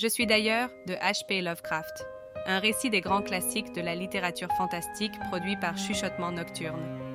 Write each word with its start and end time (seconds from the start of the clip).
Je 0.00 0.06
suis 0.06 0.26
d'ailleurs 0.26 0.70
de 0.86 0.94
H.P. 0.94 1.42
Lovecraft, 1.42 2.06
un 2.46 2.60
récit 2.60 2.88
des 2.88 3.00
grands 3.00 3.20
classiques 3.20 3.74
de 3.74 3.80
la 3.80 3.96
littérature 3.96 4.52
fantastique 4.56 5.18
produit 5.28 5.56
par 5.56 5.76
Chuchotement 5.76 6.30
Nocturne. 6.30 7.07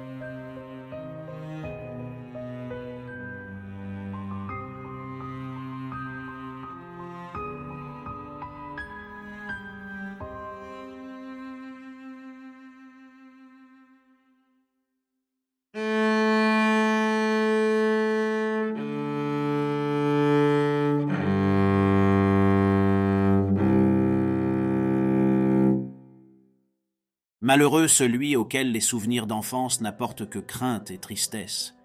Malheureux 27.44 27.90
celui 27.90 28.38
auquel 28.38 28.72
les 28.72 28.80
souvenirs 28.80 29.28
d'enfance 29.28 29.82
n'apportent 29.82 30.30
que 30.30 30.40
crainte 30.40 30.92
et 30.92 30.98
tristesse. 30.98 31.76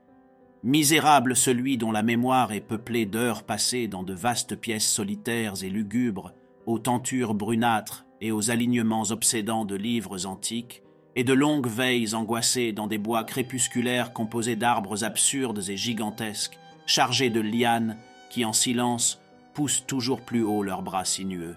Misérable 0.62 1.34
celui 1.34 1.76
dont 1.76 1.90
la 1.90 2.04
mémoire 2.04 2.52
est 2.52 2.60
peuplée 2.60 3.06
d'heures 3.06 3.42
passées 3.42 3.88
dans 3.88 4.04
de 4.04 4.14
vastes 4.14 4.54
pièces 4.54 4.88
solitaires 4.88 5.64
et 5.64 5.68
lugubres, 5.68 6.32
aux 6.66 6.78
tentures 6.78 7.34
brunâtres 7.34 8.06
et 8.20 8.30
aux 8.30 8.52
alignements 8.52 9.10
obsédants 9.10 9.64
de 9.64 9.74
livres 9.74 10.26
antiques, 10.26 10.84
et 11.16 11.24
de 11.24 11.32
longues 11.32 11.66
veilles 11.66 12.14
angoissées 12.14 12.70
dans 12.70 12.86
des 12.86 12.98
bois 12.98 13.24
crépusculaires 13.24 14.12
composés 14.12 14.54
d'arbres 14.54 15.02
absurdes 15.02 15.68
et 15.68 15.76
gigantesques, 15.76 16.56
chargés 16.86 17.30
de 17.30 17.40
lianes 17.40 17.96
qui, 18.30 18.44
en 18.44 18.52
silence, 18.52 19.20
poussent 19.54 19.84
toujours 19.88 20.20
plus 20.20 20.44
haut 20.44 20.62
leurs 20.62 20.82
bras 20.82 21.04
sinueux. 21.04 21.56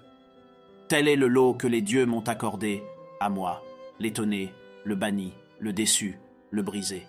Tel 0.87 1.07
est 1.07 1.15
le 1.15 1.27
lot 1.27 1.53
que 1.53 1.67
les 1.67 1.83
dieux 1.83 2.07
m'ont 2.07 2.21
accordé, 2.21 2.81
à 3.19 3.29
moi 3.29 3.61
l'étonné, 4.01 4.51
le 4.83 4.95
banni, 4.95 5.33
le 5.59 5.73
déçu, 5.73 6.17
le 6.49 6.63
brisé. 6.63 7.05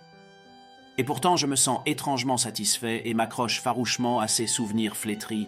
Et 0.99 1.03
pourtant 1.03 1.37
je 1.37 1.47
me 1.47 1.55
sens 1.55 1.81
étrangement 1.87 2.37
satisfait 2.37 3.01
et 3.05 3.15
m'accroche 3.15 3.61
farouchement 3.61 4.19
à 4.19 4.27
ces 4.27 4.45
souvenirs 4.45 4.95
flétris, 4.95 5.47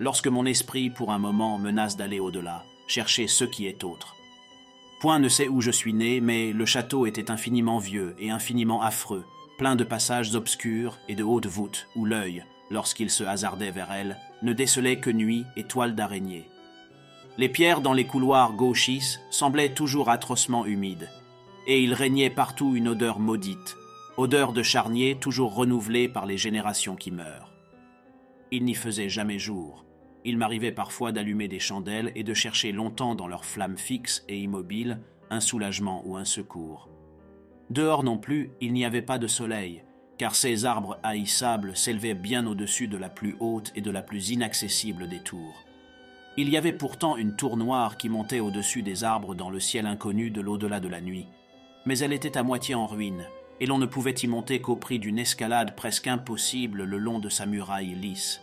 lorsque 0.00 0.28
mon 0.28 0.46
esprit 0.46 0.88
pour 0.88 1.12
un 1.12 1.18
moment 1.18 1.58
menace 1.58 1.98
d'aller 1.98 2.20
au-delà, 2.20 2.64
chercher 2.86 3.26
ce 3.26 3.44
qui 3.44 3.66
est 3.66 3.84
autre. 3.84 4.16
Point 5.00 5.18
ne 5.18 5.28
sait 5.28 5.48
où 5.48 5.60
je 5.60 5.70
suis 5.70 5.92
né, 5.92 6.22
mais 6.22 6.52
le 6.54 6.64
château 6.64 7.04
était 7.04 7.30
infiniment 7.30 7.78
vieux 7.78 8.16
et 8.18 8.30
infiniment 8.30 8.80
affreux, 8.80 9.26
plein 9.58 9.76
de 9.76 9.84
passages 9.84 10.34
obscurs 10.34 10.98
et 11.06 11.14
de 11.14 11.22
hautes 11.22 11.46
voûtes 11.46 11.86
où 11.96 12.06
l'œil, 12.06 12.44
lorsqu'il 12.70 13.10
se 13.10 13.24
hasardait 13.24 13.70
vers 13.70 13.92
elle, 13.92 14.16
ne 14.42 14.54
décelait 14.54 15.00
que 15.00 15.10
nuit 15.10 15.44
et 15.56 15.64
toiles 15.64 15.94
d'araignée. 15.94 16.48
Les 17.38 17.48
pierres 17.48 17.80
dans 17.80 17.92
les 17.92 18.04
couloirs 18.04 18.54
gauchistes 18.54 19.20
semblaient 19.30 19.72
toujours 19.72 20.10
atrocement 20.10 20.66
humides, 20.66 21.08
et 21.68 21.80
il 21.80 21.94
régnait 21.94 22.30
partout 22.30 22.74
une 22.74 22.88
odeur 22.88 23.20
maudite, 23.20 23.76
odeur 24.16 24.52
de 24.52 24.64
charnier 24.64 25.14
toujours 25.14 25.54
renouvelée 25.54 26.08
par 26.08 26.26
les 26.26 26.36
générations 26.36 26.96
qui 26.96 27.12
meurent. 27.12 27.52
Il 28.50 28.64
n'y 28.64 28.74
faisait 28.74 29.08
jamais 29.08 29.38
jour. 29.38 29.84
Il 30.24 30.36
m'arrivait 30.36 30.72
parfois 30.72 31.12
d'allumer 31.12 31.46
des 31.46 31.60
chandelles 31.60 32.10
et 32.16 32.24
de 32.24 32.34
chercher 32.34 32.72
longtemps 32.72 33.14
dans 33.14 33.28
leurs 33.28 33.44
flammes 33.44 33.78
fixes 33.78 34.24
et 34.28 34.40
immobiles 34.40 34.98
un 35.30 35.38
soulagement 35.40 36.02
ou 36.06 36.16
un 36.16 36.24
secours. 36.24 36.88
Dehors 37.70 38.02
non 38.02 38.18
plus, 38.18 38.50
il 38.60 38.72
n'y 38.72 38.84
avait 38.84 39.00
pas 39.00 39.18
de 39.18 39.28
soleil, 39.28 39.84
car 40.16 40.34
ces 40.34 40.64
arbres 40.64 40.98
haïssables 41.04 41.76
s'élevaient 41.76 42.14
bien 42.14 42.48
au-dessus 42.48 42.88
de 42.88 42.96
la 42.96 43.10
plus 43.10 43.36
haute 43.38 43.70
et 43.76 43.80
de 43.80 43.92
la 43.92 44.02
plus 44.02 44.30
inaccessible 44.30 45.08
des 45.08 45.20
tours. 45.20 45.67
Il 46.40 46.50
y 46.50 46.56
avait 46.56 46.72
pourtant 46.72 47.16
une 47.16 47.34
tour 47.34 47.56
noire 47.56 47.96
qui 47.96 48.08
montait 48.08 48.38
au-dessus 48.38 48.82
des 48.82 49.02
arbres 49.02 49.34
dans 49.34 49.50
le 49.50 49.58
ciel 49.58 49.86
inconnu 49.86 50.30
de 50.30 50.40
l'au-delà 50.40 50.78
de 50.78 50.86
la 50.86 51.00
nuit. 51.00 51.26
Mais 51.84 51.98
elle 51.98 52.12
était 52.12 52.38
à 52.38 52.44
moitié 52.44 52.76
en 52.76 52.86
ruine, 52.86 53.26
et 53.58 53.66
l'on 53.66 53.78
ne 53.78 53.86
pouvait 53.86 54.12
y 54.12 54.28
monter 54.28 54.60
qu'au 54.60 54.76
prix 54.76 55.00
d'une 55.00 55.18
escalade 55.18 55.74
presque 55.74 56.06
impossible 56.06 56.84
le 56.84 56.96
long 56.96 57.18
de 57.18 57.28
sa 57.28 57.44
muraille 57.44 57.96
lisse. 57.96 58.40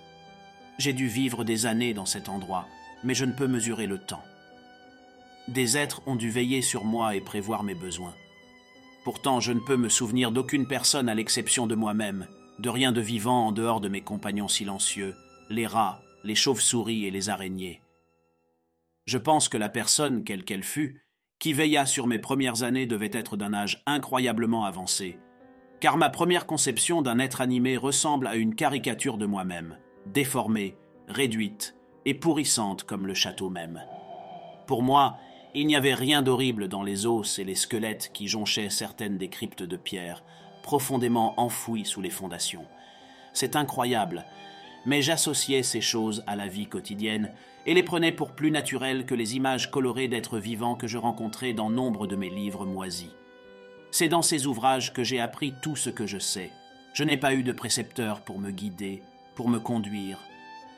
J'ai 0.78 0.91
dû 0.91 1.07
vivre 1.07 1.45
des 1.45 1.67
années 1.67 1.94
dans 1.94 2.05
cet 2.05 2.28
endroit, 2.28 2.67
mais 3.05 3.13
je 3.13 3.23
ne 3.23 3.31
peux 3.31 3.47
mesurer 3.47 3.88
le 3.88 3.97
temps. 3.97 4.23
Des 5.47 5.78
êtres 5.78 6.01
ont 6.05 6.17
dû 6.17 6.29
veiller 6.29 6.61
sur 6.61 6.84
moi 6.84 7.16
et 7.16 7.22
prévoir 7.22 7.63
mes 7.63 7.75
besoins. 7.75 8.16
Pourtant, 9.05 9.39
je 9.39 9.53
ne 9.53 9.61
peux 9.61 9.78
me 9.78 9.88
souvenir 9.88 10.34
d'aucune 10.34 10.67
personne 10.67 11.07
à 11.07 11.16
l'exception 11.16 11.66
de 11.66 11.75
moi-même, 11.75 12.28
de 12.59 12.67
rien 12.67 12.91
de 12.91 13.00
vivant 13.00 13.47
en 13.47 13.51
dehors 13.53 13.79
de 13.79 13.88
mes 13.88 14.01
compagnons 14.01 14.50
silencieux, 14.50 15.16
les 15.50 15.66
rats, 15.66 16.01
les 16.25 16.35
chauves-souris 16.35 17.05
et 17.05 17.11
les 17.11 17.29
araignées. 17.29 17.79
Je 19.05 19.17
pense 19.19 19.49
que 19.49 19.57
la 19.57 19.69
personne, 19.69 20.23
quelle 20.23 20.43
qu'elle 20.43 20.63
fût, 20.63 21.03
qui 21.39 21.53
veilla 21.53 21.85
sur 21.85 22.07
mes 22.07 22.17
premières 22.17 22.63
années 22.63 22.88
devait 22.88 23.11
être 23.13 23.38
d'un 23.38 23.53
âge 23.53 23.83
incroyablement 23.85 24.66
avancé, 24.66 25.19
car 25.79 25.97
ma 25.97 26.09
première 26.09 26.47
conception 26.47 27.01
d'un 27.01 27.19
être 27.19 27.41
animé 27.41 27.77
ressemble 27.77 28.25
à 28.25 28.35
une 28.35 28.55
caricature 28.55 29.17
de 29.17 29.27
moi-même, 29.27 29.77
déformée, 30.07 30.75
réduite 31.07 31.75
et 32.05 32.16
pourrissante 32.16 32.83
comme 32.83 33.05
le 33.05 33.13
château 33.13 33.49
même. 33.49 33.83
Pour 34.66 34.81
moi, 34.81 35.17
il 35.53 35.67
n'y 35.67 35.75
avait 35.75 35.93
rien 35.93 36.23
d'horrible 36.23 36.67
dans 36.67 36.83
les 36.83 37.05
os 37.05 37.37
et 37.37 37.43
les 37.43 37.55
squelettes 37.55 38.11
qui 38.11 38.27
jonchaient 38.27 38.69
certaines 38.69 39.17
des 39.17 39.29
cryptes 39.29 39.63
de 39.63 39.77
pierre, 39.77 40.23
profondément 40.63 41.39
enfouies 41.39 41.85
sous 41.85 42.01
les 42.01 42.09
fondations. 42.09 42.66
C'est 43.33 43.55
incroyable, 43.55 44.25
mais 44.85 45.01
j'associais 45.01 45.63
ces 45.63 45.81
choses 45.81 46.23
à 46.28 46.35
la 46.35 46.47
vie 46.47 46.68
quotidienne 46.68 47.31
et 47.66 47.73
les 47.73 47.84
prenais 47.84 48.12
pour 48.12 48.31
plus 48.31 48.51
naturelles 48.51 49.06
que 49.06 49.16
les 49.16 49.35
images 49.35 49.72
colorées 49.72 50.07
d'êtres 50.07 50.38
vivants 50.38 50.75
que 50.75 50.88
je 50.88 50.97
rencontrais 50.97 51.53
dans 51.53 51.69
nombre 51.69 52.07
de 52.07 52.16
mes 52.16 52.29
livres 52.29 52.66
moisis. 52.66 53.12
C'est 53.91 54.09
dans 54.09 54.22
ces 54.22 54.46
ouvrages 54.46 54.94
que 54.94 55.03
j'ai 55.03 55.19
appris 55.19 55.53
tout 55.62 55.75
ce 55.75 55.90
que 55.90 56.06
je 56.06 56.19
sais. 56.19 56.51
Je 56.94 57.03
n'ai 57.03 57.18
pas 57.18 57.34
eu 57.34 57.44
de 57.44 57.51
précepteur 57.51 58.22
pour 58.22 58.40
me 58.40 58.51
guider, 58.51 59.01
pour 59.35 59.50
me 59.50 59.59
conduire, 59.59 60.19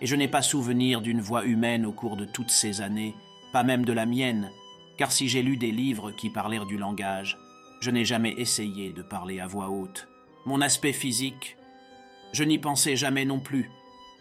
et 0.02 0.06
je 0.06 0.16
n'ai 0.16 0.28
pas 0.28 0.42
souvenir 0.42 1.02
d'une 1.02 1.22
voix 1.22 1.46
humaine 1.46 1.86
au 1.86 1.92
cours 1.92 2.16
de 2.16 2.26
toutes 2.26 2.52
ces 2.52 2.82
années, 2.82 3.16
pas 3.52 3.64
même 3.64 3.86
de 3.86 3.94
la 3.94 4.06
mienne, 4.06 4.52
car 4.98 5.12
si 5.12 5.28
j'ai 5.28 5.42
lu 5.42 5.58
des 5.58 5.72
livres 5.72 6.12
qui 6.12 6.30
parlèrent 6.30 6.66
du 6.66 6.78
langage, 6.78 7.38
je 7.82 7.92
n'ai 7.92 8.06
jamais 8.06 8.34
essayé 8.38 8.94
de 8.94 9.02
parler 9.02 9.40
à 9.40 9.48
voix 9.48 9.70
haute. 9.70 10.08
Mon 10.46 10.62
aspect 10.62 10.94
physique, 10.94 11.58
je 12.34 12.44
n'y 12.44 12.58
pensais 12.58 12.96
jamais 12.96 13.26
non 13.26 13.40
plus, 13.40 13.70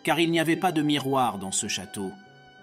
car 0.07 0.21
il 0.21 0.31
n'y 0.31 0.39
avait 0.39 0.55
pas 0.55 0.71
de 0.71 0.83
miroir 0.83 1.37
dans 1.37 1.51
ce 1.51 1.67
château, 1.67 2.13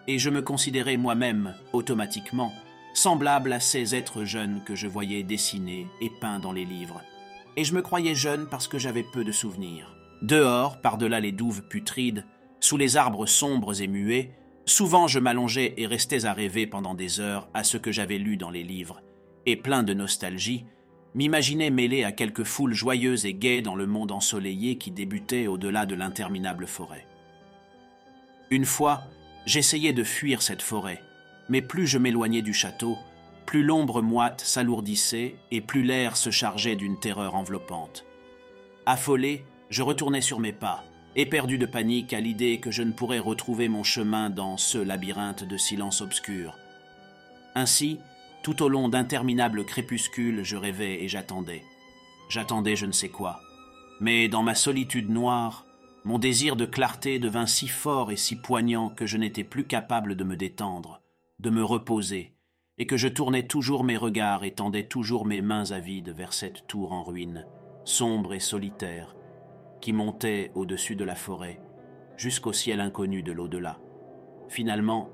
et 0.08 0.18
je 0.18 0.30
me 0.30 0.42
considérais 0.42 0.96
moi-même, 0.96 1.56
automatiquement, 1.74 2.54
semblable 2.94 3.52
à 3.52 3.60
ces 3.60 3.96
êtres 3.96 4.24
jeunes 4.24 4.62
que 4.64 4.76
je 4.76 4.88
voyais 4.88 5.24
dessinés 5.24 5.88
et 6.00 6.10
peints 6.10 6.40
dans 6.40 6.54
les 6.54 6.64
livres. 6.64 7.02
Et 7.58 7.66
je 7.66 7.76
me 7.76 7.82
croyais 7.82 8.16
jeune 8.16 8.48
parce 8.50 8.70
que 8.70 8.78
j'avais 8.78 9.04
peu 9.04 9.26
de 9.26 9.34
souvenirs. 9.34 9.94
Dehors, 10.22 10.80
par-delà 10.80 11.20
les 11.20 11.34
douves 11.34 11.64
putrides, 11.64 12.26
sous 12.62 12.78
les 12.78 12.96
arbres 12.96 13.26
sombres 13.26 13.82
et 13.82 13.88
muets, 13.88 14.32
souvent 14.66 15.08
je 15.08 15.20
m'allongeais 15.20 15.74
et 15.76 15.86
restais 15.86 16.24
à 16.24 16.32
rêver 16.32 16.66
pendant 16.66 16.94
des 16.94 17.20
heures 17.20 17.50
à 17.54 17.66
ce 17.66 17.76
que 17.76 17.92
j'avais 17.92 18.20
lu 18.20 18.38
dans 18.38 18.52
les 18.52 18.64
livres, 18.64 19.02
et 19.46 19.58
plein 19.58 19.84
de 19.84 19.94
nostalgie, 19.94 20.64
m'imaginais 21.14 21.72
mêlé 21.72 22.06
à 22.06 22.14
quelque 22.14 22.46
foule 22.46 22.74
joyeuse 22.74 23.26
et 23.26 23.34
gaie 23.34 23.62
dans 23.62 23.76
le 23.76 23.86
monde 23.86 24.14
ensoleillé 24.14 24.78
qui 24.78 24.92
débutait 24.92 25.48
au-delà 25.48 25.86
de 25.86 25.96
l'interminable 25.96 26.68
forêt. 26.68 27.06
Une 28.50 28.66
fois, 28.66 29.04
j'essayais 29.46 29.94
de 29.94 30.04
fuir 30.04 30.42
cette 30.42 30.62
forêt, 30.62 31.02
mais 31.50 31.62
plus 31.62 31.88
je 31.88 31.98
m'éloignais 31.98 32.42
du 32.42 32.54
château, 32.54 32.98
plus 33.46 33.64
l'ombre 33.64 34.02
moite 34.02 34.42
s'alourdissait 34.42 35.36
et 35.52 35.62
plus 35.62 35.84
l'air 35.84 36.18
se 36.18 36.30
chargeait 36.30 36.76
d'une 36.76 37.00
terreur 37.00 37.36
enveloppante. 37.36 38.06
Affolé, 38.86 39.46
je 39.70 39.82
retournais 39.82 40.22
sur 40.22 40.40
mes 40.40 40.54
pas, 40.54 40.84
éperdu 41.16 41.58
de 41.58 41.66
panique 41.66 42.14
à 42.14 42.20
l'idée 42.20 42.60
que 42.60 42.72
je 42.72 42.84
ne 42.84 42.92
pourrais 42.92 43.20
retrouver 43.20 43.70
mon 43.70 43.84
chemin 43.84 44.30
dans 44.30 44.58
ce 44.58 44.78
labyrinthe 44.78 45.44
de 45.44 45.58
silence 45.58 46.02
obscur. 46.02 46.58
Ainsi, 47.56 48.00
tout 48.42 48.62
au 48.64 48.70
long 48.70 48.90
d'interminables 48.90 49.66
crépuscules, 49.66 50.44
je 50.44 50.58
rêvais 50.58 51.04
et 51.04 51.08
j'attendais. 51.08 51.64
J'attendais 52.30 52.76
je 52.76 52.86
ne 52.86 52.92
sais 52.92 53.10
quoi. 53.10 53.40
Mais 54.00 54.28
dans 54.28 54.44
ma 54.44 54.56
solitude 54.56 55.10
noire, 55.10 55.66
mon 56.06 56.20
désir 56.20 56.56
de 56.56 56.66
clarté 56.66 57.18
devint 57.18 57.46
si 57.46 57.68
fort 57.68 58.12
et 58.12 58.18
si 58.18 58.36
poignant 58.36 58.90
que 58.90 59.06
je 59.06 59.18
n'étais 59.18 59.46
plus 59.46 59.66
capable 59.66 60.16
de 60.16 60.24
me 60.24 60.36
détendre, 60.36 61.02
de 61.40 61.50
me 61.50 61.64
reposer, 61.64 62.36
et 62.78 62.86
que 62.86 62.98
je 62.98 63.08
tournais 63.08 63.48
toujours 63.48 63.84
mes 63.84 63.98
regards 63.98 64.44
et 64.44 64.52
tendais 64.52 64.88
toujours 64.88 65.26
mes 65.26 65.42
mains 65.42 65.72
avides 65.72 66.10
vers 66.10 66.34
cette 66.34 66.68
tour 66.68 66.92
en 66.92 67.04
ruine, 67.04 67.46
sombre 67.86 68.34
et 68.34 68.40
solitaire, 68.40 69.16
qui 69.80 69.94
montait 69.94 70.52
au-dessus 70.56 70.96
de 70.96 71.06
la 71.06 71.16
forêt, 71.16 71.62
jusqu'au 72.18 72.54
ciel 72.54 72.82
inconnu 72.82 73.24
de 73.24 73.32
l'au-delà. 73.32 73.80
Finalement, 74.50 75.10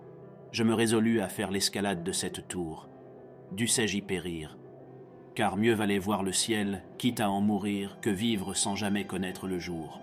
je 0.51 0.63
me 0.63 0.73
résolus 0.73 1.21
à 1.21 1.29
faire 1.29 1.51
l'escalade 1.51 2.03
de 2.03 2.11
cette 2.11 2.47
tour. 2.47 2.89
Dussé-je 3.51 3.97
y 3.97 4.01
périr? 4.01 4.57
Car 5.35 5.55
mieux 5.55 5.73
valait 5.73 5.99
voir 5.99 6.23
le 6.23 6.33
ciel, 6.33 6.83
quitte 6.97 7.19
à 7.19 7.29
en 7.29 7.41
mourir, 7.41 7.99
que 8.01 8.09
vivre 8.09 8.55
sans 8.55 8.75
jamais 8.75 9.05
connaître 9.05 9.47
le 9.47 9.59
jour. 9.59 10.01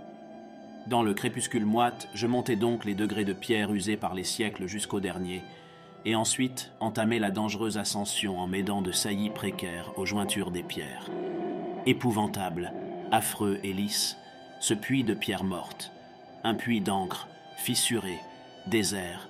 Dans 0.86 1.02
le 1.02 1.14
crépuscule 1.14 1.66
moite, 1.66 2.08
je 2.14 2.28
montais 2.28 2.54
donc 2.54 2.84
les 2.84 2.94
degrés 2.94 3.24
de 3.24 3.32
pierre 3.32 3.72
usés 3.72 3.96
par 3.96 4.14
les 4.14 4.22
siècles 4.22 4.66
jusqu'au 4.66 5.00
dernier, 5.00 5.42
et 6.04 6.14
ensuite 6.14 6.70
entamais 6.78 7.18
la 7.18 7.32
dangereuse 7.32 7.76
ascension 7.76 8.38
en 8.38 8.46
m'aidant 8.46 8.82
de 8.82 8.92
saillies 8.92 9.30
précaires 9.30 9.90
aux 9.96 10.06
jointures 10.06 10.52
des 10.52 10.62
pierres. 10.62 11.10
Épouvantable, 11.86 12.72
affreux 13.10 13.58
et 13.64 13.72
lisse, 13.72 14.16
ce 14.60 14.74
puits 14.74 15.02
de 15.02 15.14
pierres 15.14 15.42
mortes, 15.42 15.90
un 16.44 16.54
puits 16.54 16.80
d'encre, 16.80 17.26
fissuré, 17.56 18.20
désert, 18.68 19.28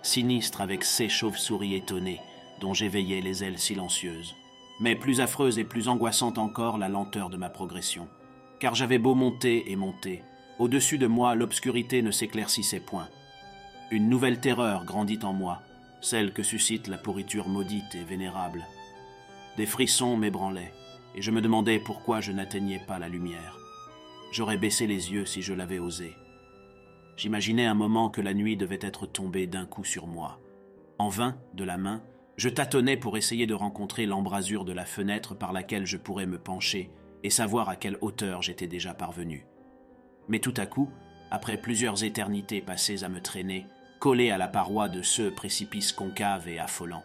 sinistre 0.00 0.62
avec 0.62 0.84
ces 0.84 1.10
chauves-souris 1.10 1.74
étonnées 1.74 2.20
dont 2.60 2.72
j'éveillais 2.72 3.20
les 3.20 3.44
ailes 3.44 3.58
silencieuses. 3.58 4.34
Mais 4.80 4.96
plus 4.96 5.20
affreuse 5.20 5.58
et 5.58 5.64
plus 5.64 5.88
angoissante 5.88 6.38
encore 6.38 6.78
la 6.78 6.88
lenteur 6.88 7.28
de 7.28 7.36
ma 7.36 7.50
progression. 7.50 8.08
Car 8.58 8.74
j'avais 8.74 8.98
beau 8.98 9.14
monter 9.14 9.70
et 9.70 9.76
monter, 9.76 10.22
au-dessus 10.58 10.98
de 10.98 11.06
moi 11.06 11.34
l'obscurité 11.34 12.02
ne 12.02 12.10
s'éclaircissait 12.10 12.80
point. 12.80 13.08
Une 13.90 14.08
nouvelle 14.08 14.40
terreur 14.40 14.84
grandit 14.84 15.18
en 15.22 15.32
moi, 15.32 15.62
celle 16.00 16.32
que 16.32 16.42
suscite 16.42 16.88
la 16.88 16.98
pourriture 16.98 17.48
maudite 17.48 17.94
et 17.94 18.04
vénérable. 18.04 18.64
Des 19.56 19.66
frissons 19.66 20.16
m'ébranlaient, 20.16 20.72
et 21.14 21.22
je 21.22 21.30
me 21.30 21.40
demandais 21.40 21.78
pourquoi 21.78 22.20
je 22.20 22.32
n'atteignais 22.32 22.80
pas 22.80 22.98
la 22.98 23.08
lumière. 23.08 23.58
J'aurais 24.32 24.58
baissé 24.58 24.86
les 24.86 25.12
yeux 25.12 25.26
si 25.26 25.42
je 25.42 25.54
l'avais 25.54 25.78
osé. 25.78 26.14
J'imaginais 27.16 27.66
un 27.66 27.74
moment 27.74 28.10
que 28.10 28.20
la 28.20 28.34
nuit 28.34 28.56
devait 28.56 28.78
être 28.80 29.06
tombée 29.06 29.46
d'un 29.46 29.66
coup 29.66 29.84
sur 29.84 30.06
moi. 30.06 30.40
En 30.98 31.08
vain, 31.08 31.36
de 31.54 31.64
la 31.64 31.76
main, 31.76 32.02
je 32.36 32.48
tâtonnais 32.48 32.96
pour 32.96 33.16
essayer 33.16 33.46
de 33.46 33.54
rencontrer 33.54 34.06
l'embrasure 34.06 34.64
de 34.64 34.72
la 34.72 34.84
fenêtre 34.84 35.34
par 35.34 35.52
laquelle 35.52 35.86
je 35.86 35.96
pourrais 35.96 36.26
me 36.26 36.38
pencher 36.38 36.90
et 37.22 37.30
savoir 37.30 37.68
à 37.68 37.76
quelle 37.76 37.98
hauteur 38.00 38.42
j'étais 38.42 38.66
déjà 38.66 38.92
parvenu. 38.92 39.46
Mais 40.28 40.38
tout 40.38 40.54
à 40.56 40.66
coup, 40.66 40.90
après 41.30 41.56
plusieurs 41.56 42.04
éternités 42.04 42.60
passées 42.60 43.04
à 43.04 43.08
me 43.08 43.20
traîner, 43.20 43.66
collé 43.98 44.30
à 44.30 44.38
la 44.38 44.48
paroi 44.48 44.88
de 44.88 45.02
ce 45.02 45.22
précipice 45.28 45.92
concave 45.92 46.48
et 46.48 46.58
affolant, 46.58 47.02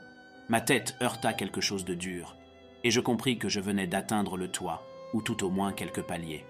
ma 0.50 0.62
tête 0.62 0.96
heurta 1.02 1.34
quelque 1.34 1.62
chose 1.62 1.86
de 1.86 1.94
dur, 1.94 2.36
et 2.84 2.92
je 2.92 3.00
compris 3.00 3.38
que 3.38 3.50
je 3.50 3.60
venais 3.60 3.88
d'atteindre 3.88 4.38
le 4.38 4.50
toit, 4.50 4.86
ou 5.14 5.22
tout 5.22 5.44
au 5.44 5.50
moins 5.50 5.74
quelques 5.74 6.02
paliers. 6.02 6.46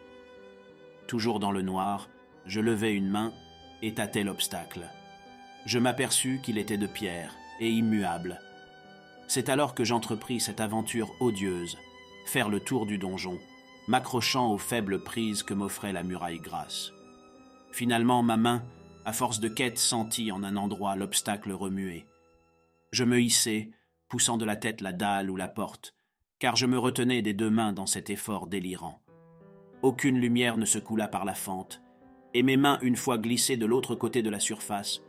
Toujours 1.07 1.39
dans 1.39 1.51
le 1.51 1.61
noir, 1.61 2.09
je 2.45 2.59
levai 2.59 2.93
une 2.93 3.09
main 3.09 3.33
et 3.81 3.93
tâtai 3.93 4.23
l'obstacle. 4.23 4.81
Je 5.65 5.79
m'aperçus 5.79 6.39
qu'il 6.43 6.57
était 6.57 6.77
de 6.77 6.87
pierre 6.87 7.33
et 7.59 7.69
immuable. 7.69 8.39
C'est 9.27 9.49
alors 9.49 9.75
que 9.75 9.83
j'entrepris 9.83 10.39
cette 10.39 10.61
aventure 10.61 11.11
odieuse, 11.19 11.77
faire 12.25 12.49
le 12.49 12.59
tour 12.59 12.85
du 12.85 12.97
donjon, 12.97 13.39
m'accrochant 13.89 14.53
aux 14.53 14.59
faibles 14.59 15.03
prises 15.03 15.41
que 15.41 15.55
m'offrait 15.55 15.93
la 15.93 16.03
muraille 16.03 16.39
grasse. 16.39 16.93
Finalement, 17.71 18.21
ma 18.21 18.37
main, 18.37 18.63
à 19.03 19.13
force 19.13 19.39
de 19.39 19.49
quête, 19.49 19.79
sentit 19.79 20.31
en 20.31 20.43
un 20.43 20.57
endroit 20.57 20.95
l'obstacle 20.95 21.51
remuer. 21.51 22.05
Je 22.91 23.03
me 23.03 23.19
hissai, 23.19 23.71
poussant 24.07 24.37
de 24.37 24.45
la 24.45 24.55
tête 24.55 24.81
la 24.81 24.93
dalle 24.93 25.31
ou 25.31 25.35
la 25.35 25.47
porte, 25.47 25.95
car 26.37 26.55
je 26.55 26.67
me 26.67 26.77
retenais 26.77 27.23
des 27.23 27.33
deux 27.33 27.49
mains 27.49 27.73
dans 27.73 27.87
cet 27.87 28.11
effort 28.11 28.45
délirant. 28.45 29.01
Aucune 29.81 30.19
lumière 30.19 30.57
ne 30.57 30.65
se 30.65 30.77
coula 30.77 31.07
par 31.07 31.25
la 31.25 31.33
fente, 31.33 31.81
et 32.35 32.43
mes 32.43 32.57
mains 32.57 32.77
une 32.83 32.95
fois 32.95 33.17
glissées 33.17 33.57
de 33.57 33.65
l'autre 33.65 33.95
côté 33.95 34.21
de 34.21 34.29
la 34.29 34.39
surface, 34.39 35.01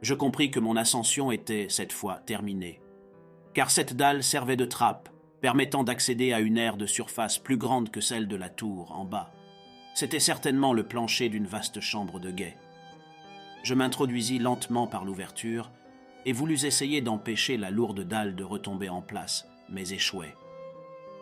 je 0.00 0.14
compris 0.14 0.50
que 0.50 0.60
mon 0.60 0.76
ascension 0.76 1.30
était, 1.32 1.66
cette 1.68 1.92
fois, 1.92 2.20
terminée. 2.24 2.80
Car 3.52 3.70
cette 3.70 3.94
dalle 3.94 4.22
servait 4.22 4.56
de 4.56 4.64
trappe, 4.64 5.10
permettant 5.40 5.84
d'accéder 5.84 6.32
à 6.32 6.40
une 6.40 6.58
aire 6.58 6.76
de 6.76 6.86
surface 6.86 7.38
plus 7.38 7.56
grande 7.56 7.90
que 7.90 8.00
celle 8.00 8.28
de 8.28 8.36
la 8.36 8.48
tour 8.48 8.92
en 8.92 9.04
bas. 9.04 9.32
C'était 9.94 10.20
certainement 10.20 10.72
le 10.72 10.86
plancher 10.86 11.28
d'une 11.28 11.46
vaste 11.46 11.80
chambre 11.80 12.20
de 12.20 12.30
guet. 12.30 12.56
Je 13.62 13.74
m'introduisis 13.74 14.40
lentement 14.40 14.86
par 14.86 15.04
l'ouverture 15.04 15.70
et 16.24 16.32
voulus 16.32 16.64
essayer 16.64 17.00
d'empêcher 17.00 17.56
la 17.56 17.70
lourde 17.70 18.02
dalle 18.02 18.34
de 18.34 18.44
retomber 18.44 18.88
en 18.88 19.02
place, 19.02 19.46
mais 19.68 19.90
échouai. 19.90 20.34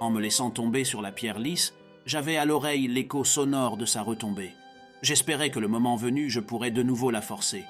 En 0.00 0.10
me 0.10 0.20
laissant 0.20 0.50
tomber 0.50 0.84
sur 0.84 1.02
la 1.02 1.12
pierre 1.12 1.38
lisse, 1.38 1.74
j'avais 2.06 2.36
à 2.36 2.44
l'oreille 2.44 2.88
l'écho 2.88 3.24
sonore 3.24 3.76
de 3.76 3.86
sa 3.86 4.02
retombée. 4.02 4.52
J'espérais 5.02 5.50
que 5.50 5.58
le 5.58 5.68
moment 5.68 5.96
venu, 5.96 6.30
je 6.30 6.40
pourrais 6.40 6.70
de 6.70 6.82
nouveau 6.82 7.10
la 7.10 7.22
forcer. 7.22 7.64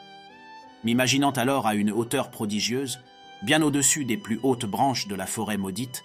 M'imaginant 0.85 1.33
alors 1.33 1.67
à 1.67 1.75
une 1.75 1.91
hauteur 1.91 2.31
prodigieuse, 2.31 3.01
bien 3.43 3.63
au-dessus 3.63 4.05
des 4.05 4.17
plus 4.17 4.41
hautes 4.43 4.67
branches 4.67 5.09
de 5.09 5.15
la 5.15 5.27
forêt 5.27 5.57
maudite, 5.57 6.05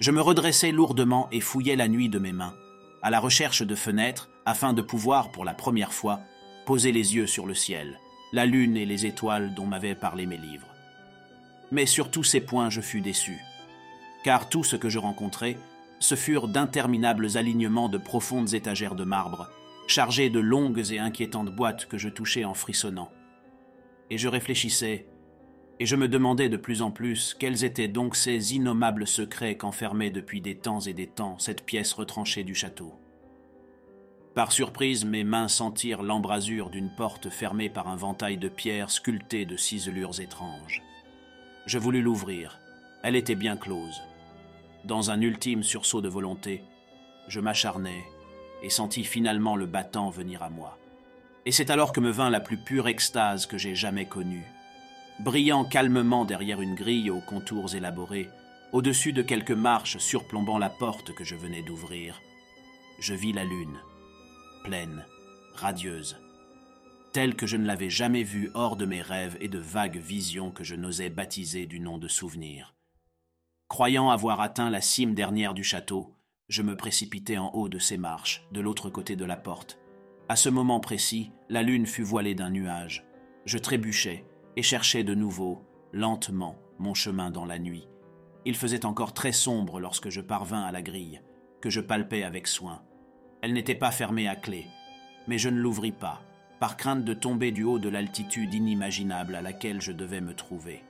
je 0.00 0.10
me 0.10 0.20
redressai 0.20 0.72
lourdement 0.72 1.28
et 1.30 1.40
fouillai 1.40 1.76
la 1.76 1.88
nuit 1.88 2.08
de 2.08 2.18
mes 2.18 2.32
mains, 2.32 2.54
à 3.02 3.10
la 3.10 3.20
recherche 3.20 3.62
de 3.62 3.74
fenêtres, 3.74 4.30
afin 4.44 4.72
de 4.72 4.82
pouvoir, 4.82 5.30
pour 5.30 5.44
la 5.44 5.54
première 5.54 5.92
fois, 5.92 6.20
poser 6.66 6.92
les 6.92 7.14
yeux 7.14 7.26
sur 7.26 7.46
le 7.46 7.54
ciel, 7.54 7.98
la 8.32 8.46
lune 8.46 8.76
et 8.76 8.86
les 8.86 9.06
étoiles 9.06 9.54
dont 9.54 9.66
m'avaient 9.66 9.94
parlé 9.94 10.26
mes 10.26 10.36
livres. 10.36 10.68
Mais 11.70 11.86
sur 11.86 12.10
tous 12.10 12.24
ces 12.24 12.40
points 12.40 12.70
je 12.70 12.80
fus 12.80 13.00
déçu, 13.00 13.38
car 14.24 14.48
tout 14.48 14.64
ce 14.64 14.76
que 14.76 14.88
je 14.88 14.98
rencontrai, 14.98 15.58
ce 16.00 16.14
furent 16.14 16.48
d'interminables 16.48 17.36
alignements 17.36 17.88
de 17.88 17.98
profondes 17.98 18.52
étagères 18.54 18.94
de 18.94 19.04
marbre, 19.04 19.50
chargées 19.86 20.30
de 20.30 20.40
longues 20.40 20.90
et 20.90 20.98
inquiétantes 20.98 21.54
boîtes 21.54 21.86
que 21.86 21.98
je 21.98 22.08
touchais 22.08 22.44
en 22.44 22.54
frissonnant. 22.54 23.10
Et 24.10 24.18
je 24.18 24.28
réfléchissais, 24.28 25.06
et 25.80 25.86
je 25.86 25.96
me 25.96 26.08
demandais 26.08 26.48
de 26.48 26.56
plus 26.56 26.82
en 26.82 26.90
plus 26.90 27.34
quels 27.34 27.64
étaient 27.64 27.88
donc 27.88 28.16
ces 28.16 28.54
innommables 28.54 29.06
secrets 29.06 29.56
qu'enfermait 29.56 30.10
depuis 30.10 30.40
des 30.40 30.56
temps 30.56 30.80
et 30.80 30.92
des 30.92 31.06
temps 31.06 31.38
cette 31.38 31.64
pièce 31.64 31.92
retranchée 31.92 32.44
du 32.44 32.54
château. 32.54 32.94
Par 34.34 34.50
surprise, 34.50 35.04
mes 35.04 35.22
mains 35.22 35.48
sentirent 35.48 36.02
l'embrasure 36.02 36.70
d'une 36.70 36.90
porte 36.90 37.30
fermée 37.30 37.70
par 37.70 37.88
un 37.88 37.96
ventail 37.96 38.36
de 38.36 38.48
pierres 38.48 38.90
sculptées 38.90 39.46
de 39.46 39.56
ciselures 39.56 40.20
étranges. 40.20 40.82
Je 41.66 41.78
voulus 41.78 42.02
l'ouvrir. 42.02 42.58
Elle 43.02 43.16
était 43.16 43.36
bien 43.36 43.56
close. 43.56 44.02
Dans 44.84 45.10
un 45.10 45.20
ultime 45.20 45.62
sursaut 45.62 46.00
de 46.00 46.08
volonté, 46.08 46.62
je 47.28 47.40
m'acharnai 47.40 48.04
et 48.62 48.70
sentis 48.70 49.04
finalement 49.04 49.56
le 49.56 49.66
battant 49.66 50.10
venir 50.10 50.42
à 50.42 50.50
moi. 50.50 50.78
Et 51.46 51.52
c'est 51.52 51.70
alors 51.70 51.92
que 51.92 52.00
me 52.00 52.10
vint 52.10 52.30
la 52.30 52.40
plus 52.40 52.56
pure 52.56 52.88
extase 52.88 53.46
que 53.46 53.58
j'ai 53.58 53.74
jamais 53.74 54.06
connue. 54.06 54.44
Brillant 55.20 55.64
calmement 55.64 56.24
derrière 56.24 56.60
une 56.60 56.74
grille 56.74 57.10
aux 57.10 57.20
contours 57.20 57.74
élaborés, 57.74 58.28
au-dessus 58.72 59.12
de 59.12 59.22
quelques 59.22 59.52
marches 59.52 59.98
surplombant 59.98 60.58
la 60.58 60.68
porte 60.70 61.14
que 61.14 61.22
je 61.22 61.36
venais 61.36 61.62
d'ouvrir, 61.62 62.20
je 62.98 63.14
vis 63.14 63.32
la 63.32 63.44
lune, 63.44 63.78
pleine, 64.64 65.04
radieuse, 65.54 66.18
telle 67.12 67.36
que 67.36 67.46
je 67.46 67.56
ne 67.56 67.64
l'avais 67.64 67.90
jamais 67.90 68.24
vue 68.24 68.50
hors 68.54 68.74
de 68.74 68.86
mes 68.86 69.02
rêves 69.02 69.36
et 69.40 69.46
de 69.46 69.58
vagues 69.58 69.98
visions 69.98 70.50
que 70.50 70.64
je 70.64 70.74
n'osais 70.74 71.10
baptiser 71.10 71.66
du 71.66 71.78
nom 71.78 71.96
de 71.98 72.08
souvenir. 72.08 72.74
Croyant 73.68 74.10
avoir 74.10 74.40
atteint 74.40 74.68
la 74.68 74.80
cime 74.80 75.14
dernière 75.14 75.54
du 75.54 75.62
château, 75.62 76.16
je 76.48 76.62
me 76.62 76.76
précipitai 76.76 77.38
en 77.38 77.50
haut 77.54 77.68
de 77.68 77.78
ces 77.78 77.98
marches, 77.98 78.44
de 78.50 78.60
l'autre 78.60 78.90
côté 78.90 79.14
de 79.14 79.24
la 79.24 79.36
porte. 79.36 79.78
À 80.28 80.34
ce 80.34 80.48
moment 80.48 80.80
précis, 80.80 81.30
la 81.48 81.62
lune 81.62 81.86
fut 81.86 82.02
voilée 82.02 82.34
d'un 82.34 82.50
nuage. 82.50 83.04
Je 83.44 83.58
trébuchais 83.58 84.24
et 84.56 84.62
cherchais 84.62 85.04
de 85.04 85.14
nouveau, 85.14 85.62
lentement, 85.92 86.56
mon 86.78 86.94
chemin 86.94 87.30
dans 87.30 87.44
la 87.44 87.58
nuit. 87.58 87.88
Il 88.44 88.56
faisait 88.56 88.84
encore 88.84 89.14
très 89.14 89.32
sombre 89.32 89.80
lorsque 89.80 90.10
je 90.10 90.20
parvins 90.20 90.62
à 90.62 90.72
la 90.72 90.82
grille, 90.82 91.20
que 91.60 91.70
je 91.70 91.80
palpai 91.80 92.22
avec 92.24 92.46
soin. 92.46 92.82
Elle 93.42 93.52
n'était 93.52 93.74
pas 93.74 93.90
fermée 93.90 94.28
à 94.28 94.36
clé, 94.36 94.66
mais 95.26 95.38
je 95.38 95.48
ne 95.48 95.58
l'ouvris 95.58 95.92
pas, 95.92 96.22
par 96.60 96.76
crainte 96.76 97.04
de 97.04 97.14
tomber 97.14 97.52
du 97.52 97.64
haut 97.64 97.78
de 97.78 97.88
l'altitude 97.88 98.54
inimaginable 98.54 99.34
à 99.34 99.42
laquelle 99.42 99.80
je 99.80 99.92
devais 99.92 100.20
me 100.20 100.34
trouver. 100.34 100.82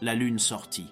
La 0.00 0.14
lune 0.14 0.38
sortit, 0.38 0.90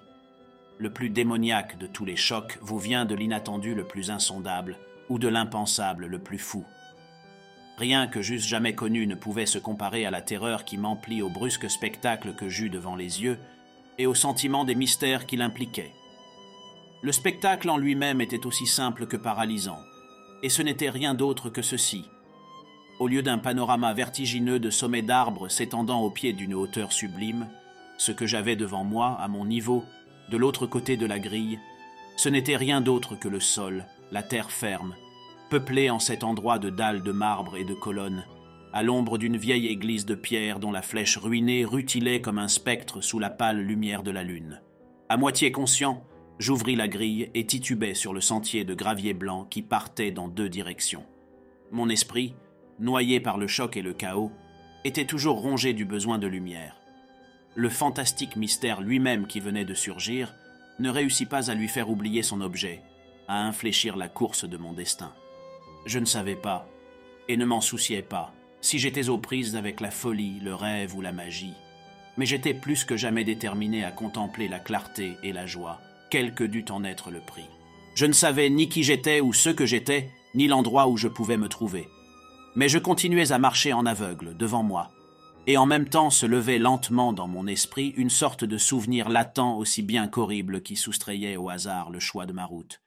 le 0.81 0.91
plus 0.91 1.11
démoniaque 1.11 1.77
de 1.77 1.85
tous 1.85 2.05
les 2.05 2.15
chocs 2.15 2.57
vous 2.61 2.79
vient 2.79 3.05
de 3.05 3.13
l'inattendu 3.13 3.75
le 3.75 3.85
plus 3.85 4.09
insondable 4.09 4.77
ou 5.09 5.19
de 5.19 5.27
l'impensable 5.27 6.07
le 6.07 6.17
plus 6.17 6.39
fou. 6.39 6.65
Rien 7.81 8.05
que 8.05 8.21
j'eusse 8.21 8.45
jamais 8.45 8.75
connu 8.75 9.07
ne 9.07 9.15
pouvait 9.15 9.47
se 9.47 9.57
comparer 9.57 10.05
à 10.05 10.11
la 10.11 10.21
terreur 10.21 10.65
qui 10.65 10.77
m'emplit 10.77 11.23
au 11.23 11.29
brusque 11.29 11.67
spectacle 11.67 12.35
que 12.35 12.47
j'eus 12.47 12.69
devant 12.69 12.95
les 12.95 13.23
yeux 13.23 13.39
et 13.97 14.05
au 14.05 14.13
sentiment 14.13 14.65
des 14.65 14.75
mystères 14.75 15.25
qu'il 15.25 15.41
impliquait. 15.41 15.91
Le 17.01 17.11
spectacle 17.11 17.71
en 17.71 17.77
lui-même 17.77 18.21
était 18.21 18.45
aussi 18.45 18.67
simple 18.67 19.07
que 19.07 19.17
paralysant, 19.17 19.79
et 20.43 20.49
ce 20.49 20.61
n'était 20.61 20.91
rien 20.91 21.15
d'autre 21.15 21.49
que 21.49 21.63
ceci. 21.63 22.05
Au 22.99 23.07
lieu 23.07 23.23
d'un 23.23 23.39
panorama 23.39 23.95
vertigineux 23.95 24.59
de 24.59 24.69
sommets 24.69 25.01
d'arbres 25.01 25.49
s'étendant 25.49 26.01
au 26.01 26.11
pied 26.11 26.33
d'une 26.33 26.53
hauteur 26.53 26.93
sublime, 26.93 27.49
ce 27.97 28.11
que 28.11 28.27
j'avais 28.27 28.55
devant 28.55 28.83
moi, 28.83 29.17
à 29.19 29.27
mon 29.27 29.43
niveau, 29.43 29.83
de 30.29 30.37
l'autre 30.37 30.67
côté 30.67 30.97
de 30.97 31.07
la 31.07 31.17
grille, 31.17 31.57
ce 32.15 32.29
n'était 32.29 32.57
rien 32.57 32.79
d'autre 32.79 33.15
que 33.15 33.27
le 33.27 33.39
sol, 33.39 33.87
la 34.11 34.21
terre 34.21 34.51
ferme, 34.51 34.93
peuplée 35.51 35.89
en 35.89 35.99
cet 35.99 36.23
endroit 36.23 36.59
de 36.59 36.69
dalles 36.69 37.03
de 37.03 37.11
marbre 37.11 37.57
et 37.57 37.65
de 37.65 37.73
colonnes, 37.73 38.23
à 38.71 38.83
l'ombre 38.83 39.17
d'une 39.17 39.35
vieille 39.35 39.67
église 39.67 40.05
de 40.05 40.15
pierre 40.15 40.59
dont 40.59 40.71
la 40.71 40.81
flèche 40.81 41.17
ruinée 41.17 41.65
rutilait 41.65 42.21
comme 42.21 42.37
un 42.37 42.47
spectre 42.47 43.01
sous 43.01 43.19
la 43.19 43.29
pâle 43.29 43.59
lumière 43.59 44.01
de 44.01 44.11
la 44.11 44.23
lune. 44.23 44.61
À 45.09 45.17
moitié 45.17 45.51
conscient, 45.51 46.05
j'ouvris 46.39 46.77
la 46.77 46.87
grille 46.87 47.29
et 47.33 47.45
titubai 47.45 47.95
sur 47.95 48.13
le 48.13 48.21
sentier 48.21 48.63
de 48.63 48.73
gravier 48.73 49.13
blanc 49.13 49.43
qui 49.43 49.61
partait 49.61 50.11
dans 50.11 50.29
deux 50.29 50.47
directions. 50.47 51.03
Mon 51.69 51.89
esprit, 51.89 52.33
noyé 52.79 53.19
par 53.19 53.37
le 53.37 53.47
choc 53.47 53.75
et 53.75 53.81
le 53.81 53.91
chaos, 53.91 54.31
était 54.85 55.03
toujours 55.03 55.41
rongé 55.41 55.73
du 55.73 55.83
besoin 55.83 56.17
de 56.17 56.27
lumière. 56.27 56.79
Le 57.55 57.67
fantastique 57.67 58.37
mystère 58.37 58.79
lui-même 58.79 59.27
qui 59.27 59.41
venait 59.41 59.65
de 59.65 59.73
surgir 59.73 60.33
ne 60.79 60.89
réussit 60.89 61.27
pas 61.27 61.51
à 61.51 61.55
lui 61.55 61.67
faire 61.67 61.89
oublier 61.89 62.23
son 62.23 62.39
objet, 62.39 62.81
à 63.27 63.45
infléchir 63.45 63.97
la 63.97 64.07
course 64.07 64.45
de 64.45 64.55
mon 64.55 64.71
destin. 64.71 65.13
Je 65.85 65.99
ne 65.99 66.05
savais 66.05 66.35
pas, 66.35 66.67
et 67.27 67.37
ne 67.37 67.45
m'en 67.45 67.61
souciais 67.61 68.01
pas, 68.01 68.33
si 68.61 68.77
j'étais 68.77 69.09
aux 69.09 69.17
prises 69.17 69.55
avec 69.55 69.79
la 69.79 69.91
folie, 69.91 70.39
le 70.39 70.53
rêve 70.53 70.95
ou 70.95 71.01
la 71.01 71.11
magie, 71.11 71.55
mais 72.17 72.25
j'étais 72.25 72.53
plus 72.53 72.83
que 72.83 72.97
jamais 72.97 73.23
déterminé 73.23 73.83
à 73.83 73.91
contempler 73.91 74.47
la 74.47 74.59
clarté 74.59 75.17
et 75.23 75.33
la 75.33 75.47
joie, 75.47 75.79
quel 76.09 76.33
que 76.33 76.43
dût 76.43 76.65
en 76.69 76.83
être 76.83 77.09
le 77.09 77.21
prix. 77.21 77.49
Je 77.95 78.05
ne 78.05 78.13
savais 78.13 78.49
ni 78.49 78.69
qui 78.69 78.83
j'étais 78.83 79.21
ou 79.21 79.33
ce 79.33 79.49
que 79.49 79.65
j'étais, 79.65 80.09
ni 80.35 80.47
l'endroit 80.47 80.87
où 80.87 80.97
je 80.97 81.07
pouvais 81.07 81.37
me 81.37 81.49
trouver. 81.49 81.87
Mais 82.55 82.69
je 82.69 82.77
continuais 82.77 83.31
à 83.31 83.39
marcher 83.39 83.73
en 83.73 83.85
aveugle 83.85 84.35
devant 84.37 84.63
moi, 84.63 84.91
et 85.47 85.57
en 85.57 85.65
même 85.65 85.89
temps 85.89 86.09
se 86.09 86.25
levait 86.25 86.59
lentement 86.59 87.13
dans 87.13 87.27
mon 87.27 87.47
esprit 87.47 87.93
une 87.97 88.09
sorte 88.09 88.43
de 88.43 88.57
souvenir 88.57 89.09
latent 89.09 89.57
aussi 89.57 89.81
bien 89.81 90.07
qu'horrible 90.07 90.61
qui 90.61 90.75
soustrayait 90.75 91.37
au 91.37 91.49
hasard 91.49 91.89
le 91.89 91.99
choix 91.99 92.25
de 92.25 92.33
ma 92.33 92.45
route. 92.45 92.81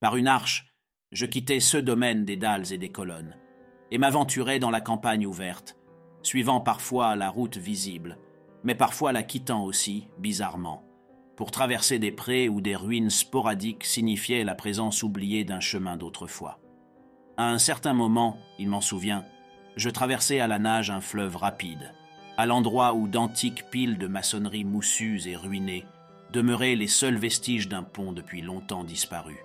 Par 0.00 0.16
une 0.16 0.28
arche, 0.28 0.67
je 1.10 1.24
quittais 1.24 1.60
ce 1.60 1.78
domaine 1.78 2.24
des 2.24 2.36
dalles 2.36 2.72
et 2.72 2.78
des 2.78 2.90
colonnes, 2.90 3.36
et 3.90 3.98
m'aventurais 3.98 4.58
dans 4.58 4.70
la 4.70 4.80
campagne 4.80 5.26
ouverte, 5.26 5.76
suivant 6.22 6.60
parfois 6.60 7.16
la 7.16 7.30
route 7.30 7.56
visible, 7.56 8.18
mais 8.62 8.74
parfois 8.74 9.12
la 9.12 9.22
quittant 9.22 9.64
aussi, 9.64 10.08
bizarrement, 10.18 10.84
pour 11.36 11.50
traverser 11.50 11.98
des 11.98 12.12
prés 12.12 12.48
où 12.48 12.60
des 12.60 12.76
ruines 12.76 13.10
sporadiques 13.10 13.84
signifiaient 13.84 14.44
la 14.44 14.54
présence 14.54 15.02
oubliée 15.02 15.44
d'un 15.44 15.60
chemin 15.60 15.96
d'autrefois. 15.96 16.60
À 17.36 17.50
un 17.50 17.58
certain 17.58 17.94
moment, 17.94 18.36
il 18.58 18.68
m'en 18.68 18.80
souvient, 18.80 19.24
je 19.76 19.88
traversais 19.88 20.40
à 20.40 20.48
la 20.48 20.58
nage 20.58 20.90
un 20.90 21.00
fleuve 21.00 21.36
rapide, 21.36 21.94
à 22.36 22.44
l'endroit 22.44 22.94
où 22.94 23.08
d'antiques 23.08 23.70
piles 23.70 23.96
de 23.96 24.08
maçonnerie 24.08 24.64
moussues 24.64 25.26
et 25.26 25.36
ruinées 25.36 25.86
demeuraient 26.32 26.74
les 26.74 26.88
seuls 26.88 27.16
vestiges 27.16 27.68
d'un 27.68 27.82
pont 27.82 28.12
depuis 28.12 28.42
longtemps 28.42 28.84
disparu. 28.84 29.38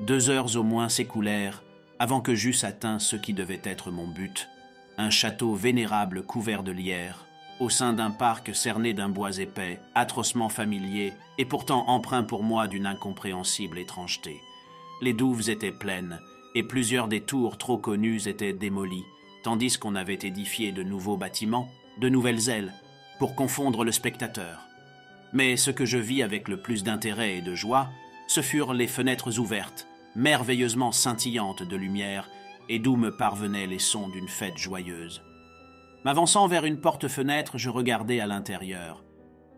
Deux 0.00 0.28
heures 0.28 0.56
au 0.56 0.62
moins 0.62 0.88
s'écoulèrent 0.88 1.62
avant 1.98 2.20
que 2.20 2.34
j'eusse 2.34 2.64
atteint 2.64 2.98
ce 2.98 3.16
qui 3.16 3.32
devait 3.32 3.60
être 3.64 3.90
mon 3.90 4.08
but, 4.08 4.48
un 4.98 5.10
château 5.10 5.54
vénérable 5.54 6.22
couvert 6.22 6.62
de 6.62 6.72
lierre, 6.72 7.26
au 7.60 7.70
sein 7.70 7.92
d'un 7.92 8.10
parc 8.10 8.54
cerné 8.54 8.92
d'un 8.92 9.08
bois 9.08 9.38
épais, 9.38 9.80
atrocement 9.94 10.48
familier, 10.48 11.12
et 11.38 11.44
pourtant 11.44 11.88
empreint 11.88 12.24
pour 12.24 12.42
moi 12.42 12.66
d'une 12.66 12.86
incompréhensible 12.86 13.78
étrangeté. 13.78 14.40
Les 15.00 15.12
douves 15.12 15.48
étaient 15.48 15.72
pleines, 15.72 16.18
et 16.56 16.64
plusieurs 16.64 17.08
des 17.08 17.20
tours 17.20 17.58
trop 17.58 17.78
connues 17.78 18.28
étaient 18.28 18.52
démolies, 18.52 19.04
tandis 19.44 19.78
qu'on 19.78 19.94
avait 19.94 20.14
édifié 20.14 20.72
de 20.72 20.82
nouveaux 20.82 21.16
bâtiments, 21.16 21.68
de 22.00 22.08
nouvelles 22.08 22.48
ailes, 22.48 22.72
pour 23.18 23.36
confondre 23.36 23.84
le 23.84 23.92
spectateur. 23.92 24.60
Mais 25.32 25.56
ce 25.56 25.70
que 25.70 25.84
je 25.84 25.98
vis 25.98 26.22
avec 26.22 26.48
le 26.48 26.60
plus 26.60 26.82
d'intérêt 26.82 27.36
et 27.36 27.42
de 27.42 27.54
joie, 27.54 27.88
ce 28.26 28.40
furent 28.40 28.74
les 28.74 28.86
fenêtres 28.86 29.38
ouvertes, 29.38 29.86
merveilleusement 30.16 30.92
scintillantes 30.92 31.62
de 31.62 31.76
lumière, 31.76 32.28
et 32.68 32.78
d'où 32.78 32.96
me 32.96 33.10
parvenaient 33.10 33.66
les 33.66 33.78
sons 33.78 34.08
d'une 34.08 34.28
fête 34.28 34.56
joyeuse. 34.56 35.22
M'avançant 36.04 36.46
vers 36.46 36.64
une 36.64 36.80
porte-fenêtre, 36.80 37.58
je 37.58 37.70
regardai 37.70 38.20
à 38.20 38.26
l'intérieur. 38.26 39.02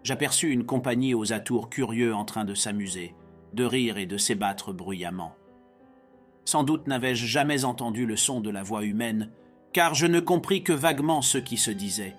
J'aperçus 0.03 0.51
une 0.51 0.65
compagnie 0.65 1.15
aux 1.15 1.33
atours 1.33 1.69
curieux 1.69 2.15
en 2.15 2.25
train 2.25 2.45
de 2.45 2.55
s'amuser, 2.55 3.15
de 3.53 3.65
rire 3.65 3.99
et 3.99 4.07
de 4.07 4.17
s'ébattre 4.17 4.73
bruyamment. 4.73 5.35
Sans 6.45 6.63
doute 6.63 6.87
n'avais-je 6.87 7.27
jamais 7.27 7.65
entendu 7.65 8.07
le 8.07 8.17
son 8.17 8.41
de 8.41 8.51
la 8.51 8.63
voix 8.63 8.85
humaine, 8.85 9.31
car 9.73 9.95
je 9.95 10.07
ne 10.07 10.21
compris 10.21 10.63
que 10.63 10.73
vaguement 10.73 11.23
ce 11.23 11.39
qui 11.39 11.57
se 11.57 11.73
disait. 11.73 12.15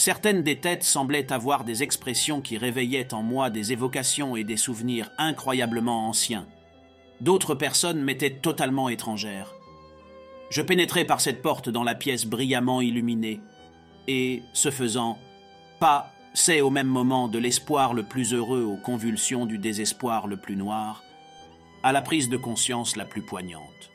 Certaines 0.00 0.42
des 0.42 0.56
têtes 0.56 0.82
semblaient 0.82 1.30
avoir 1.30 1.62
des 1.62 1.82
expressions 1.82 2.40
qui 2.40 2.56
réveillaient 2.56 3.12
en 3.12 3.22
moi 3.22 3.50
des 3.50 3.72
évocations 3.72 4.34
et 4.34 4.44
des 4.44 4.56
souvenirs 4.56 5.10
incroyablement 5.18 6.08
anciens. 6.08 6.46
D'autres 7.20 7.54
personnes 7.54 8.02
m'étaient 8.02 8.38
totalement 8.38 8.88
étrangères. 8.88 9.52
Je 10.48 10.62
pénétrai 10.62 11.04
par 11.04 11.20
cette 11.20 11.42
porte 11.42 11.68
dans 11.68 11.84
la 11.84 11.94
pièce 11.94 12.24
brillamment 12.24 12.80
illuminée, 12.80 13.42
et, 14.08 14.42
ce 14.54 14.70
faisant, 14.70 15.18
pas 15.80 16.10
c'est 16.32 16.62
au 16.62 16.70
même 16.70 16.88
moment 16.88 17.28
de 17.28 17.38
l'espoir 17.38 17.92
le 17.92 18.04
plus 18.04 18.32
heureux 18.32 18.62
aux 18.62 18.78
convulsions 18.78 19.44
du 19.44 19.58
désespoir 19.58 20.28
le 20.28 20.38
plus 20.38 20.56
noir, 20.56 21.02
à 21.82 21.92
la 21.92 22.00
prise 22.00 22.30
de 22.30 22.38
conscience 22.38 22.96
la 22.96 23.04
plus 23.04 23.20
poignante. 23.20 23.90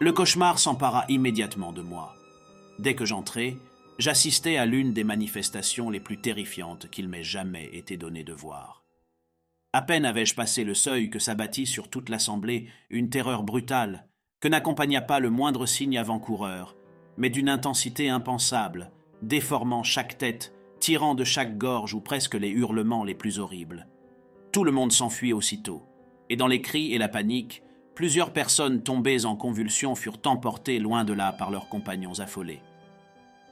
Le 0.00 0.14
cauchemar 0.14 0.58
s'empara 0.58 1.04
immédiatement 1.10 1.72
de 1.72 1.82
moi. 1.82 2.14
Dès 2.78 2.94
que 2.94 3.04
j'entrai, 3.04 3.58
j'assistais 3.98 4.56
à 4.56 4.66
l'une 4.66 4.92
des 4.92 5.04
manifestations 5.04 5.90
les 5.90 6.00
plus 6.00 6.20
terrifiantes 6.20 6.88
qu'il 6.88 7.08
m'ait 7.08 7.24
jamais 7.24 7.68
été 7.72 7.96
donné 7.96 8.22
de 8.22 8.32
voir. 8.32 8.84
À 9.72 9.82
peine 9.82 10.06
avais-je 10.06 10.34
passé 10.34 10.64
le 10.64 10.74
seuil 10.74 11.10
que 11.10 11.18
s'abattit 11.18 11.66
sur 11.66 11.90
toute 11.90 12.08
l'assemblée 12.08 12.68
une 12.90 13.10
terreur 13.10 13.42
brutale, 13.42 14.08
que 14.40 14.48
n'accompagna 14.48 15.00
pas 15.00 15.20
le 15.20 15.30
moindre 15.30 15.66
signe 15.66 15.98
avant-coureur, 15.98 16.76
mais 17.16 17.28
d'une 17.28 17.48
intensité 17.48 18.08
impensable, 18.08 18.92
déformant 19.20 19.82
chaque 19.82 20.16
tête, 20.16 20.54
tirant 20.80 21.14
de 21.14 21.24
chaque 21.24 21.58
gorge 21.58 21.92
ou 21.92 22.00
presque 22.00 22.34
les 22.34 22.50
hurlements 22.50 23.04
les 23.04 23.14
plus 23.14 23.40
horribles. 23.40 23.88
Tout 24.52 24.64
le 24.64 24.72
monde 24.72 24.92
s'enfuit 24.92 25.32
aussitôt, 25.32 25.82
et 26.30 26.36
dans 26.36 26.46
les 26.46 26.62
cris 26.62 26.94
et 26.94 26.98
la 26.98 27.08
panique, 27.08 27.62
plusieurs 27.96 28.32
personnes 28.32 28.82
tombées 28.82 29.24
en 29.24 29.34
convulsions 29.34 29.96
furent 29.96 30.20
emportées 30.24 30.78
loin 30.78 31.04
de 31.04 31.12
là 31.12 31.32
par 31.32 31.50
leurs 31.50 31.68
compagnons 31.68 32.20
affolés. 32.20 32.60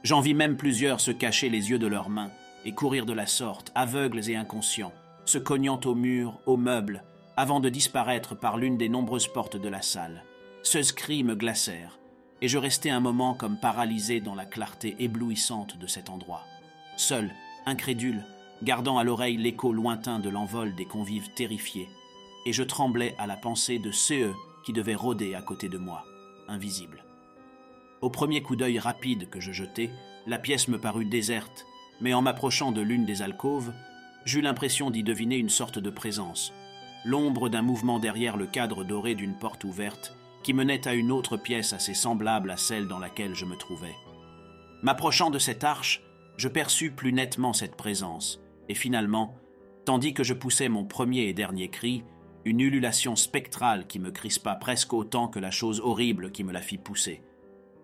J'en 0.07 0.21
vis 0.21 0.33
même 0.33 0.55
plusieurs 0.55 1.01
se 1.01 1.11
cacher 1.11 1.49
les 1.49 1.69
yeux 1.69 1.79
de 1.79 1.85
leurs 1.85 2.07
mains 2.07 2.31
et 2.63 2.71
courir 2.71 3.05
de 3.05 3.11
la 3.11 3.27
sorte, 3.27 3.73
aveugles 3.75 4.29
et 4.29 4.37
inconscients, 4.37 4.93
se 5.25 5.37
cognant 5.37 5.81
aux 5.83 5.95
murs, 5.95 6.39
aux 6.45 6.55
meubles, 6.55 7.03
avant 7.35 7.59
de 7.59 7.67
disparaître 7.67 8.33
par 8.33 8.55
l'une 8.55 8.77
des 8.77 8.87
nombreuses 8.87 9.27
portes 9.27 9.57
de 9.57 9.67
la 9.67 9.81
salle. 9.81 10.23
Ce 10.63 10.93
cris 10.93 11.25
me 11.25 11.35
glacèrent, 11.35 11.99
et 12.41 12.47
je 12.47 12.57
restai 12.57 12.89
un 12.89 13.01
moment 13.01 13.33
comme 13.33 13.59
paralysé 13.59 14.21
dans 14.21 14.33
la 14.33 14.45
clarté 14.45 14.95
éblouissante 14.99 15.77
de 15.77 15.87
cet 15.87 16.09
endroit. 16.09 16.45
Seul, 16.95 17.29
incrédule, 17.65 18.23
gardant 18.63 18.97
à 18.97 19.03
l'oreille 19.03 19.35
l'écho 19.35 19.73
lointain 19.73 20.19
de 20.19 20.29
l'envol 20.29 20.73
des 20.75 20.85
convives 20.85 21.33
terrifiés, 21.33 21.89
et 22.45 22.53
je 22.53 22.63
tremblais 22.63 23.13
à 23.17 23.27
la 23.27 23.35
pensée 23.35 23.77
de 23.77 23.91
ceux 23.91 24.33
qui 24.65 24.71
devaient 24.71 24.95
rôder 24.95 25.35
à 25.35 25.41
côté 25.41 25.67
de 25.67 25.77
moi, 25.77 26.05
invisibles. 26.47 27.03
Au 28.01 28.09
premier 28.09 28.43
coup 28.43 28.55
d'œil 28.55 28.77
rapide 28.77 29.29
que 29.29 29.39
je 29.39 29.51
jetai, 29.51 29.89
la 30.27 30.37
pièce 30.37 30.67
me 30.67 30.77
parut 30.77 31.05
déserte, 31.05 31.65
mais 31.99 32.13
en 32.13 32.21
m'approchant 32.21 32.71
de 32.71 32.81
l'une 32.81 33.05
des 33.05 33.21
alcôves, 33.23 33.73
j'eus 34.25 34.41
l'impression 34.41 34.91
d'y 34.91 35.03
deviner 35.03 35.37
une 35.37 35.49
sorte 35.49 35.79
de 35.79 35.89
présence, 35.89 36.53
l'ombre 37.05 37.49
d'un 37.49 37.63
mouvement 37.63 37.97
derrière 37.97 38.37
le 38.37 38.45
cadre 38.45 38.83
doré 38.83 39.15
d'une 39.15 39.37
porte 39.37 39.63
ouverte 39.63 40.15
qui 40.43 40.53
menait 40.53 40.87
à 40.87 40.93
une 40.93 41.11
autre 41.11 41.37
pièce 41.37 41.73
assez 41.73 41.93
semblable 41.93 42.51
à 42.51 42.57
celle 42.57 42.87
dans 42.87 42.99
laquelle 42.99 43.35
je 43.35 43.45
me 43.45 43.57
trouvais. 43.57 43.95
M'approchant 44.83 45.29
de 45.29 45.39
cette 45.39 45.63
arche, 45.63 46.03
je 46.37 46.47
perçus 46.47 46.91
plus 46.91 47.11
nettement 47.11 47.51
cette 47.51 47.75
présence, 47.75 48.39
et 48.69 48.75
finalement, 48.75 49.35
tandis 49.85 50.13
que 50.13 50.23
je 50.23 50.33
poussais 50.33 50.69
mon 50.69 50.85
premier 50.85 51.23
et 51.23 51.33
dernier 51.33 51.69
cri, 51.69 52.03
une 52.45 52.61
ululation 52.61 53.15
spectrale 53.15 53.87
qui 53.87 53.99
me 53.99 54.11
crispa 54.11 54.55
presque 54.55 54.93
autant 54.93 55.27
que 55.27 55.39
la 55.39 55.51
chose 55.51 55.81
horrible 55.81 56.31
qui 56.31 56.43
me 56.43 56.53
la 56.53 56.61
fit 56.61 56.77
pousser. 56.77 57.23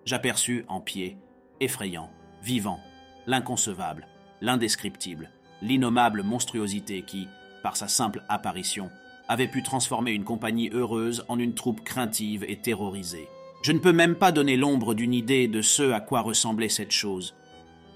J'aperçus 0.05 0.65
en 0.67 0.81
pied, 0.81 1.17
effrayant, 1.59 2.09
vivant, 2.41 2.79
l'inconcevable, 3.25 4.07
l'indescriptible, 4.41 5.29
l'innommable 5.61 6.23
monstruosité 6.23 7.03
qui, 7.03 7.27
par 7.61 7.77
sa 7.77 7.87
simple 7.87 8.23
apparition, 8.27 8.89
avait 9.29 9.47
pu 9.47 9.63
transformer 9.63 10.11
une 10.11 10.25
compagnie 10.25 10.69
heureuse 10.73 11.23
en 11.29 11.39
une 11.39 11.53
troupe 11.53 11.83
craintive 11.83 12.43
et 12.47 12.57
terrorisée. 12.57 13.29
Je 13.63 13.71
ne 13.71 13.79
peux 13.79 13.93
même 13.93 14.15
pas 14.15 14.33
donner 14.33 14.57
l'ombre 14.57 14.93
d'une 14.93 15.13
idée 15.13 15.47
de 15.47 15.61
ce 15.61 15.91
à 15.91 16.01
quoi 16.01 16.21
ressemblait 16.21 16.67
cette 16.67 16.91
chose, 16.91 17.33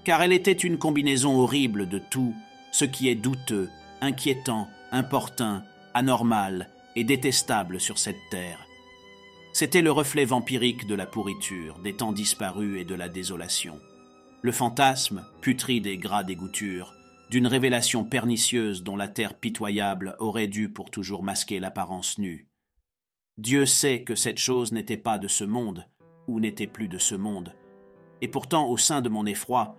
car 0.04 0.22
elle 0.22 0.32
était 0.32 0.52
une 0.52 0.78
combinaison 0.78 1.38
horrible 1.38 1.88
de 1.88 1.98
tout 1.98 2.34
ce 2.72 2.86
qui 2.86 3.10
est 3.10 3.14
douteux, 3.14 3.68
inquiétant, 4.00 4.68
importun, 4.92 5.64
anormal 5.92 6.70
et 6.96 7.04
détestable 7.04 7.80
sur 7.80 7.98
cette 7.98 8.16
terre. 8.30 8.67
C'était 9.60 9.82
le 9.82 9.90
reflet 9.90 10.24
vampirique 10.24 10.86
de 10.86 10.94
la 10.94 11.04
pourriture, 11.04 11.80
des 11.80 11.92
temps 11.92 12.12
disparus 12.12 12.80
et 12.80 12.84
de 12.84 12.94
la 12.94 13.08
désolation. 13.08 13.80
Le 14.40 14.52
fantasme, 14.52 15.26
putride 15.40 15.88
et 15.88 15.98
gras 15.98 16.22
dégoûture, 16.22 16.94
d'une 17.28 17.48
révélation 17.48 18.04
pernicieuse 18.04 18.84
dont 18.84 18.94
la 18.94 19.08
terre 19.08 19.34
pitoyable 19.34 20.14
aurait 20.20 20.46
dû 20.46 20.68
pour 20.68 20.92
toujours 20.92 21.24
masquer 21.24 21.58
l'apparence 21.58 22.18
nue. 22.18 22.46
Dieu 23.36 23.66
sait 23.66 24.04
que 24.04 24.14
cette 24.14 24.38
chose 24.38 24.70
n'était 24.70 24.96
pas 24.96 25.18
de 25.18 25.26
ce 25.26 25.42
monde, 25.42 25.88
ou 26.28 26.38
n'était 26.38 26.68
plus 26.68 26.86
de 26.86 26.98
ce 26.98 27.16
monde, 27.16 27.52
et 28.20 28.28
pourtant 28.28 28.68
au 28.68 28.76
sein 28.76 29.00
de 29.00 29.08
mon 29.08 29.26
effroi, 29.26 29.76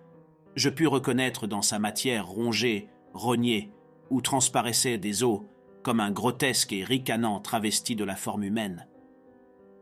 je 0.56 0.68
pus 0.68 0.88
reconnaître 0.88 1.46
dans 1.46 1.62
sa 1.62 1.78
matière 1.78 2.26
rongée, 2.26 2.90
rognée, 3.14 3.72
où 4.10 4.20
transparaissaient 4.20 4.98
des 4.98 5.24
os, 5.24 5.40
comme 5.82 6.00
un 6.00 6.10
grotesque 6.10 6.74
et 6.74 6.84
ricanant 6.84 7.40
travesti 7.40 7.96
de 7.96 8.04
la 8.04 8.16
forme 8.16 8.44
humaine. 8.44 8.86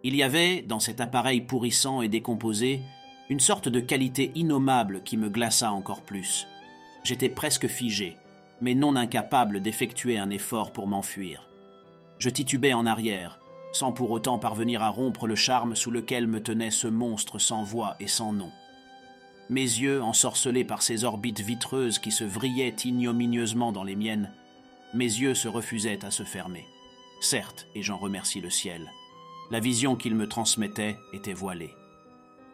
Il 0.05 0.15
y 0.15 0.23
avait, 0.23 0.63
dans 0.63 0.81
cet 0.81 1.01
appareil 1.01 1.41
pourrissant 1.41 2.03
et 2.03 2.09
décomposé, 2.09 2.83
une 3.29 3.41
sorte 3.41 3.69
de 3.69 3.81
qualité 3.81 4.31
innommable 4.35 5.03
qui 5.03 5.17
me 5.17 5.29
glaça 5.29 5.73
encore 5.73 6.03
plus. 6.03 6.47
J'étais 7.05 7.29
presque 7.29 7.67
figé, 7.67 8.17
mais 8.61 8.75
non 8.75 8.97
incapable 8.97 9.61
d'effectuer 9.61 10.19
un 10.19 10.31
effort 10.31 10.73
pour 10.73 10.87
m'enfuir. 10.87 11.49
Je 12.19 12.31
titubais 12.31 12.73
en 12.73 12.87
arrière, 12.87 13.39
sans 13.73 13.93
pour 13.93 14.11
autant 14.11 14.39
parvenir 14.39 14.83
à 14.83 14.89
rompre 14.89 15.27
le 15.27 15.35
charme 15.35 15.77
sous 15.77 15.91
lequel 15.91 16.27
me 16.27 16.43
tenait 16.43 16.71
ce 16.71 16.89
monstre 16.89 17.39
sans 17.39 17.63
voix 17.63 17.97
et 18.01 18.09
sans 18.09 18.33
nom. 18.33 18.51
Mes 19.51 19.63
yeux, 19.63 20.03
ensorcelés 20.03 20.65
par 20.65 20.83
ces 20.83 21.05
orbites 21.05 21.41
vitreuses 21.41 21.99
qui 21.99 22.11
se 22.11 22.25
vrillaient 22.25 22.77
ignominieusement 22.85 23.73
dans 23.73 23.85
les 23.85 23.97
miennes, 23.97 24.33
mes 24.95 25.05
yeux 25.05 25.35
se 25.35 25.49
refusaient 25.49 26.05
à 26.05 26.11
se 26.11 26.23
fermer. 26.23 26.67
Certes, 27.21 27.67
et 27.75 27.83
j'en 27.83 27.97
remercie 27.97 28.41
le 28.41 28.51
ciel, 28.51 28.91
la 29.51 29.61
vision 29.61 29.97
qu'il 29.97 30.15
me 30.15 30.29
transmettait 30.29 30.99
était 31.13 31.33
voilée. 31.33 31.75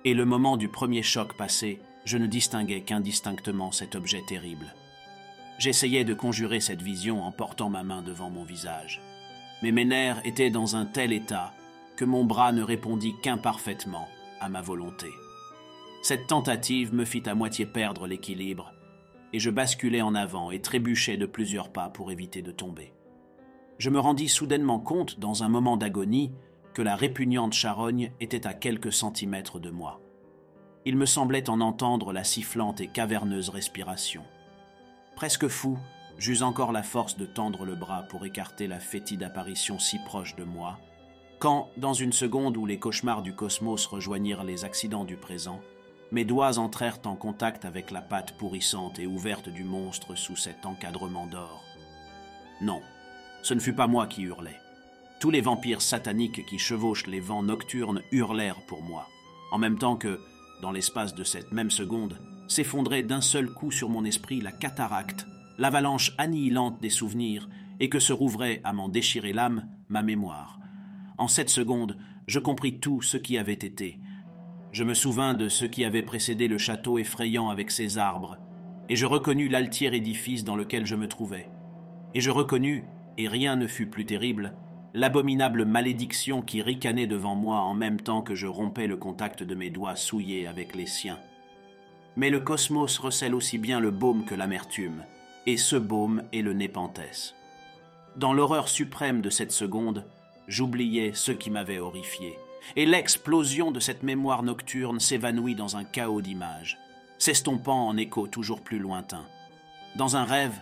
Et 0.05 0.15
le 0.15 0.25
moment 0.25 0.57
du 0.57 0.69
premier 0.69 1.03
choc 1.03 1.37
passé, 1.37 1.81
je 2.05 2.19
ne 2.19 2.27
distinguais 2.27 2.83
qu'indistinctement 2.83 3.73
cet 3.73 3.95
objet 3.95 4.23
terrible. 4.27 4.75
J'essayais 5.59 6.05
de 6.05 6.15
conjurer 6.15 6.61
cette 6.61 6.83
vision 6.83 7.23
en 7.23 7.33
portant 7.33 7.71
ma 7.71 7.83
main 7.83 8.03
devant 8.03 8.31
mon 8.31 8.45
visage. 8.45 9.01
Mais 9.63 9.73
mes 9.73 9.85
nerfs 9.85 10.21
étaient 10.25 10.51
dans 10.51 10.77
un 10.77 10.85
tel 10.85 11.13
état 11.13 11.53
que 11.97 12.05
mon 12.05 12.25
bras 12.25 12.53
ne 12.53 12.63
répondit 12.63 13.15
qu'imparfaitement 13.23 14.09
à 14.41 14.49
ma 14.49 14.61
volonté. 14.61 15.11
Cette 16.03 16.27
tentative 16.27 16.93
me 16.93 17.05
fit 17.05 17.23
à 17.27 17.35
moitié 17.35 17.65
perdre 17.65 18.07
l'équilibre, 18.07 18.73
et 19.33 19.39
je 19.39 19.51
basculais 19.51 20.03
en 20.03 20.15
avant 20.15 20.51
et 20.51 20.61
trébuchais 20.61 21.17
de 21.17 21.27
plusieurs 21.27 21.73
pas 21.73 21.89
pour 21.89 22.13
éviter 22.13 22.43
de 22.43 22.53
tomber. 22.53 22.93
Je 23.79 23.91
me 23.91 23.99
rendis 23.99 24.29
soudainement 24.29 24.81
compte, 24.81 25.19
dans 25.19 25.43
un 25.45 25.49
moment 25.49 25.77
d'agonie, 25.77 26.33
que 26.75 26.83
la 26.83 26.97
répugnante 26.97 27.52
charogne 27.52 28.12
était 28.21 28.47
à 28.47 28.52
quelques 28.52 28.93
centimètres 28.93 29.61
de 29.61 29.71
moi. 29.71 30.00
Il 30.85 30.97
me 30.97 31.07
semblait 31.07 31.49
en 31.49 31.61
entendre 31.61 32.12
la 32.12 32.25
sifflante 32.25 32.81
et 32.81 32.88
caverneuse 32.88 33.49
respiration. 33.49 34.25
Presque 35.16 35.49
fou, 35.49 35.78
j'eus 36.19 36.43
encore 36.43 36.73
la 36.73 36.83
force 36.83 37.16
de 37.16 37.26
tendre 37.26 37.64
le 37.64 37.76
bras 37.76 38.02
pour 38.02 38.26
écarter 38.26 38.66
la 38.66 38.81
fétide 38.81 39.23
apparition 39.23 39.78
si 39.78 39.99
proche 40.00 40.35
de 40.37 40.45
moi, 40.45 40.78
quand, 41.38 41.69
dans 41.76 41.93
une 41.93 42.12
seconde 42.12 42.57
où 42.57 42.64
les 42.64 42.78
cauchemars 42.78 43.23
du 43.23 43.35
cosmos 43.35 43.87
rejoignirent 43.87 44.45
les 44.45 44.64
accidents 44.64 45.04
du 45.04 45.16
présent, 45.16 45.61
mes 46.11 46.25
doigts 46.25 46.59
entrèrent 46.59 47.00
en 47.04 47.16
contact 47.16 47.64
avec 47.64 47.90
la 47.90 48.00
patte 48.00 48.33
pourrissante 48.38 48.99
et 48.99 49.07
ouverte 49.07 49.49
du 49.49 49.62
monstre 49.62 50.14
sous 50.14 50.37
cet 50.37 50.64
encadrement 50.64 51.26
d'or. 51.26 51.62
Non, 52.61 52.81
ce 53.43 53.52
ne 53.52 53.61
fut 53.61 53.75
pas 53.75 53.87
moi 53.87 54.07
qui 54.07 54.23
hurlais. 54.23 54.59
Tous 55.25 55.31
les 55.31 55.40
vampires 55.40 55.81
sataniques 55.81 56.45
qui 56.45 56.59
chevauchent 56.59 57.07
les 57.07 57.19
vents 57.19 57.43
nocturnes 57.43 58.02
hurlèrent 58.12 58.61
pour 58.66 58.83
moi, 58.83 59.09
en 59.52 59.57
même 59.57 59.78
temps 59.78 59.97
que, 59.97 60.21
dans 60.61 60.71
l'espace 60.71 61.14
de 61.14 61.25
cette 61.25 61.50
même 61.50 61.71
seconde, 61.71 62.21
s'effondrait 62.47 63.04
d'un 63.04 63.23
seul 63.23 63.50
coup 63.50 63.71
sur 63.71 63.88
mon 63.88 64.04
esprit 64.04 64.43
la 64.43 64.52
cataracte, 64.52 65.26
l'avalanche 65.57 66.12
annihilante 66.19 66.78
des 66.83 66.90
souvenirs, 66.90 67.49
et 67.81 67.88
que 67.88 68.00
se 68.00 68.12
rouvrait, 68.12 68.61
à 68.64 68.75
m'en 68.75 68.90
déchirer 68.90 69.33
l'âme, 69.33 69.66
ma 69.88 70.02
mémoire. 70.02 70.61
En 71.16 71.26
cette 71.26 71.49
seconde, 71.49 71.97
je 72.26 72.38
compris 72.38 72.78
tout 72.78 73.00
ce 73.00 73.16
qui 73.16 73.38
avait 73.38 73.54
été. 73.54 73.99
Je 74.73 74.85
me 74.85 74.93
souvins 74.93 75.33
de 75.33 75.49
ce 75.49 75.64
qui 75.64 75.87
avait 75.87 76.02
précédé 76.02 76.49
le 76.49 76.59
château 76.59 76.99
effrayant 76.99 77.49
avec 77.49 77.71
ses 77.71 77.97
arbres, 77.97 78.37
et 78.90 78.97
je 78.97 79.07
reconnus 79.07 79.50
l'altier 79.50 79.88
édifice 79.95 80.45
dans 80.45 80.57
lequel 80.57 80.85
je 80.85 80.97
me 80.97 81.09
trouvais. 81.09 81.49
Et 82.12 82.21
je 82.21 82.31
reconnus, 82.31 82.83
et 83.16 83.26
rien 83.26 83.57
ne 83.57 83.66
fut 83.66 83.87
plus 83.87 84.04
terrible, 84.04 84.54
l'abominable 84.95 85.65
malédiction 85.65 86.41
qui 86.41 86.63
ricanait 86.63 87.09
devant 87.09 87.35
moi 87.35 87.59
en 87.59 87.75
même 87.75 88.01
temps 88.01 88.23
que 88.23 88.37
je 88.37 88.47
rompais 88.47 88.87
le 88.87 88.97
contact 88.97 89.43
de 89.43 89.57
mes 89.57 89.69
doigts 89.69 89.97
souillés 89.97 90.47
avec 90.47 90.77
les 90.77 90.87
siens. 90.87 91.19
Mais 92.17 92.31
le 92.31 92.39
cosmos 92.39 92.99
recèle 92.99 93.35
aussi 93.35 93.59
bien 93.59 93.81
le 93.81 93.90
baume 93.90 94.25
que 94.25 94.37
l'amertume, 94.37 95.05
et 95.47 95.57
ce 95.57 95.75
baume 95.75 96.23
est 96.33 96.42
le 96.42 96.53
népenthes. 96.53 97.35
Dans 98.14 98.33
l'horreur 98.33 98.68
suprême 98.68 99.21
de 99.21 99.31
cette 99.31 99.51
seconde, 99.51 100.07
j'oubliais 100.47 101.11
ce 101.12 101.33
qui 101.33 101.51
m'avait 101.51 101.81
horrifié, 101.81 102.38
et 102.77 102.87
l'explosion 102.87 103.73
de 103.73 103.81
cette 103.81 104.05
mémoire 104.05 104.45
nocturne 104.45 105.01
s'évanouit 105.01 105.57
dans 105.57 105.77
un 105.77 105.83
chaos 105.83 106.23
d'images, 106.23 106.79
s'estompant 107.18 107.88
en 107.88 107.97
échos 107.97 108.29
toujours 108.29 108.61
plus 108.61 108.79
lointains. 108.79 109.27
Dans 109.97 110.16
un 110.16 110.25
rêve, 110.25 110.57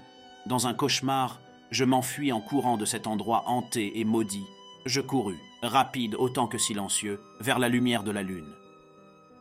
dans 0.47 0.67
un 0.67 0.73
cauchemar, 0.73 1.43
je 1.73 1.85
m'enfuis 1.85 2.33
en 2.33 2.41
courant 2.41 2.77
de 2.77 2.85
cet 2.85 3.07
endroit 3.07 3.45
hanté 3.47 3.99
et 3.99 4.05
maudit. 4.05 4.47
Je 4.85 5.01
courus, 5.01 5.41
rapide 5.63 6.15
autant 6.17 6.47
que 6.47 6.59
silencieux, 6.59 7.19
vers 7.41 7.59
la 7.59 7.71
lumière 7.71 8.03
de 8.03 8.11
la 8.11 8.23
lune. 8.23 8.53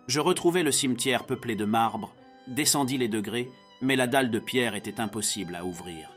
Je 0.08 0.22
retrouvai 0.22 0.64
le 0.64 0.72
cimetière 0.72 1.26
peuplé 1.26 1.56
de 1.56 1.66
marbre, 1.66 2.14
descendis 2.48 2.98
les 2.98 3.10
degrés, 3.10 3.50
mais 3.82 3.98
la 3.98 4.08
dalle 4.08 4.32
de 4.32 4.40
pierre 4.40 4.76
était 4.76 5.02
impossible 5.02 5.56
à 5.56 5.66
ouvrir. 5.66 6.10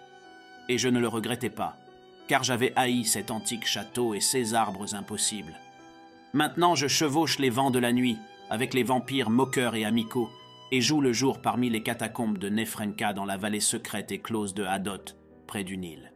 Et 0.69 0.79
je 0.79 0.89
ne 0.89 1.01
le 1.01 1.09
regrettais 1.09 1.51
pas, 1.51 1.77
car 2.29 2.45
j'avais 2.45 2.73
haï 2.77 3.05
cet 3.05 3.33
antique 3.33 3.67
château 3.67 4.15
et 4.15 4.21
ses 4.21 4.55
arbres 4.55 4.95
impossibles. 4.95 5.59
Maintenant 6.33 6.77
je 6.77 6.87
chevauche 6.87 7.41
les 7.41 7.51
vents 7.51 7.73
de 7.73 7.81
la 7.81 7.93
nuit, 7.93 8.19
avec 8.51 8.73
les 8.73 8.85
vampires 8.85 9.31
moqueurs 9.31 9.75
et 9.75 9.85
amicaux, 9.85 10.31
et 10.71 10.81
joue 10.81 11.01
le 11.01 11.13
jour 11.13 11.41
parmi 11.41 11.71
les 11.71 11.83
catacombes 11.83 12.39
de 12.39 12.49
Nefrenka 12.49 13.13
dans 13.13 13.25
la 13.25 13.37
vallée 13.37 13.61
secrète 13.61 14.13
et 14.13 14.21
close 14.21 14.55
de 14.55 14.65
Hadot, 14.65 15.15
près 15.55 15.63
du 15.63 15.77
Nil. 15.77 16.13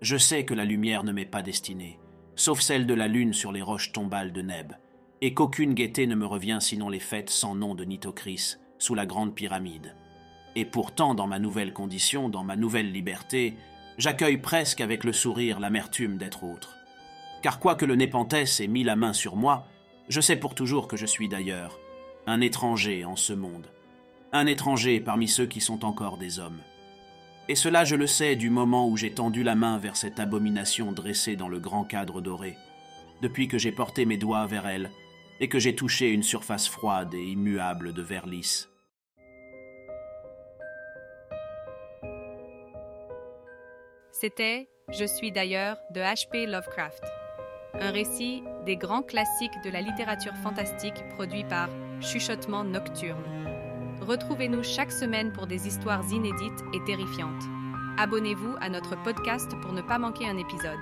Je 0.00 0.16
sais 0.16 0.46
que 0.46 0.54
la 0.54 0.64
lumière 0.64 1.04
ne 1.04 1.12
m'est 1.12 1.26
pas 1.26 1.42
destinée, 1.42 1.98
sauf 2.34 2.60
celle 2.60 2.86
de 2.86 2.94
la 2.94 3.08
lune 3.08 3.34
sur 3.34 3.52
les 3.52 3.60
roches 3.60 3.92
tombales 3.92 4.32
de 4.32 4.40
Neb, 4.40 4.72
et 5.20 5.34
qu'aucune 5.34 5.74
gaieté 5.74 6.06
ne 6.06 6.14
me 6.14 6.24
revient 6.24 6.56
sinon 6.62 6.88
les 6.88 6.98
fêtes 6.98 7.28
sans 7.28 7.54
nom 7.54 7.74
de 7.74 7.84
Nitocris, 7.84 8.56
sous 8.78 8.94
la 8.94 9.04
grande 9.04 9.34
pyramide. 9.34 9.94
Et 10.56 10.64
pourtant, 10.64 11.14
dans 11.14 11.26
ma 11.26 11.38
nouvelle 11.38 11.74
condition, 11.74 12.30
dans 12.30 12.42
ma 12.42 12.56
nouvelle 12.56 12.90
liberté, 12.90 13.54
j'accueille 13.98 14.38
presque 14.38 14.80
avec 14.80 15.04
le 15.04 15.12
sourire 15.12 15.60
l'amertume 15.60 16.16
d'être 16.16 16.42
autre. 16.42 16.74
Car 17.42 17.60
quoique 17.60 17.84
le 17.84 17.96
Népenthes 17.96 18.60
ait 18.60 18.66
mis 18.66 18.82
la 18.82 18.96
main 18.96 19.12
sur 19.12 19.36
moi, 19.36 19.66
je 20.08 20.22
sais 20.22 20.36
pour 20.36 20.54
toujours 20.54 20.88
que 20.88 20.96
je 20.96 21.04
suis 21.04 21.28
d'ailleurs, 21.28 21.78
un 22.26 22.40
étranger 22.40 23.04
en 23.04 23.16
ce 23.16 23.34
monde, 23.34 23.66
un 24.32 24.46
étranger 24.46 25.00
parmi 25.00 25.28
ceux 25.28 25.44
qui 25.44 25.60
sont 25.60 25.84
encore 25.84 26.16
des 26.16 26.38
hommes. 26.38 26.62
Et 27.48 27.54
cela 27.54 27.84
je 27.84 27.94
le 27.94 28.06
sais 28.06 28.36
du 28.36 28.48
moment 28.48 28.88
où 28.88 28.96
j'ai 28.96 29.12
tendu 29.12 29.42
la 29.42 29.54
main 29.54 29.78
vers 29.78 29.96
cette 29.96 30.18
abomination 30.18 30.92
dressée 30.92 31.36
dans 31.36 31.48
le 31.48 31.60
grand 31.60 31.84
cadre 31.84 32.22
doré, 32.22 32.56
depuis 33.20 33.48
que 33.48 33.58
j'ai 33.58 33.72
porté 33.72 34.06
mes 34.06 34.16
doigts 34.16 34.46
vers 34.46 34.66
elle, 34.66 34.90
et 35.40 35.48
que 35.48 35.58
j'ai 35.58 35.74
touché 35.74 36.10
une 36.10 36.22
surface 36.22 36.68
froide 36.68 37.12
et 37.12 37.22
immuable 37.22 37.92
de 37.92 38.02
verre 38.02 38.26
lisse. 38.26 38.70
C'était 44.12 44.68
Je 44.90 45.04
suis 45.04 45.32
d'ailleurs 45.32 45.76
de 45.90 46.00
H.P. 46.00 46.46
Lovecraft, 46.46 47.04
un 47.74 47.90
récit 47.90 48.42
des 48.64 48.76
grands 48.76 49.02
classiques 49.02 49.62
de 49.64 49.70
la 49.70 49.82
littérature 49.82 50.36
fantastique 50.36 51.06
produit 51.14 51.44
par 51.44 51.68
Chuchotement 52.00 52.64
Nocturne. 52.64 53.53
Retrouvez-nous 54.06 54.62
chaque 54.62 54.92
semaine 54.92 55.32
pour 55.32 55.46
des 55.46 55.66
histoires 55.66 56.04
inédites 56.12 56.62
et 56.74 56.84
terrifiantes. 56.84 57.42
Abonnez-vous 57.96 58.54
à 58.60 58.68
notre 58.68 59.02
podcast 59.02 59.52
pour 59.62 59.72
ne 59.72 59.80
pas 59.80 59.98
manquer 59.98 60.28
un 60.28 60.36
épisode. 60.36 60.78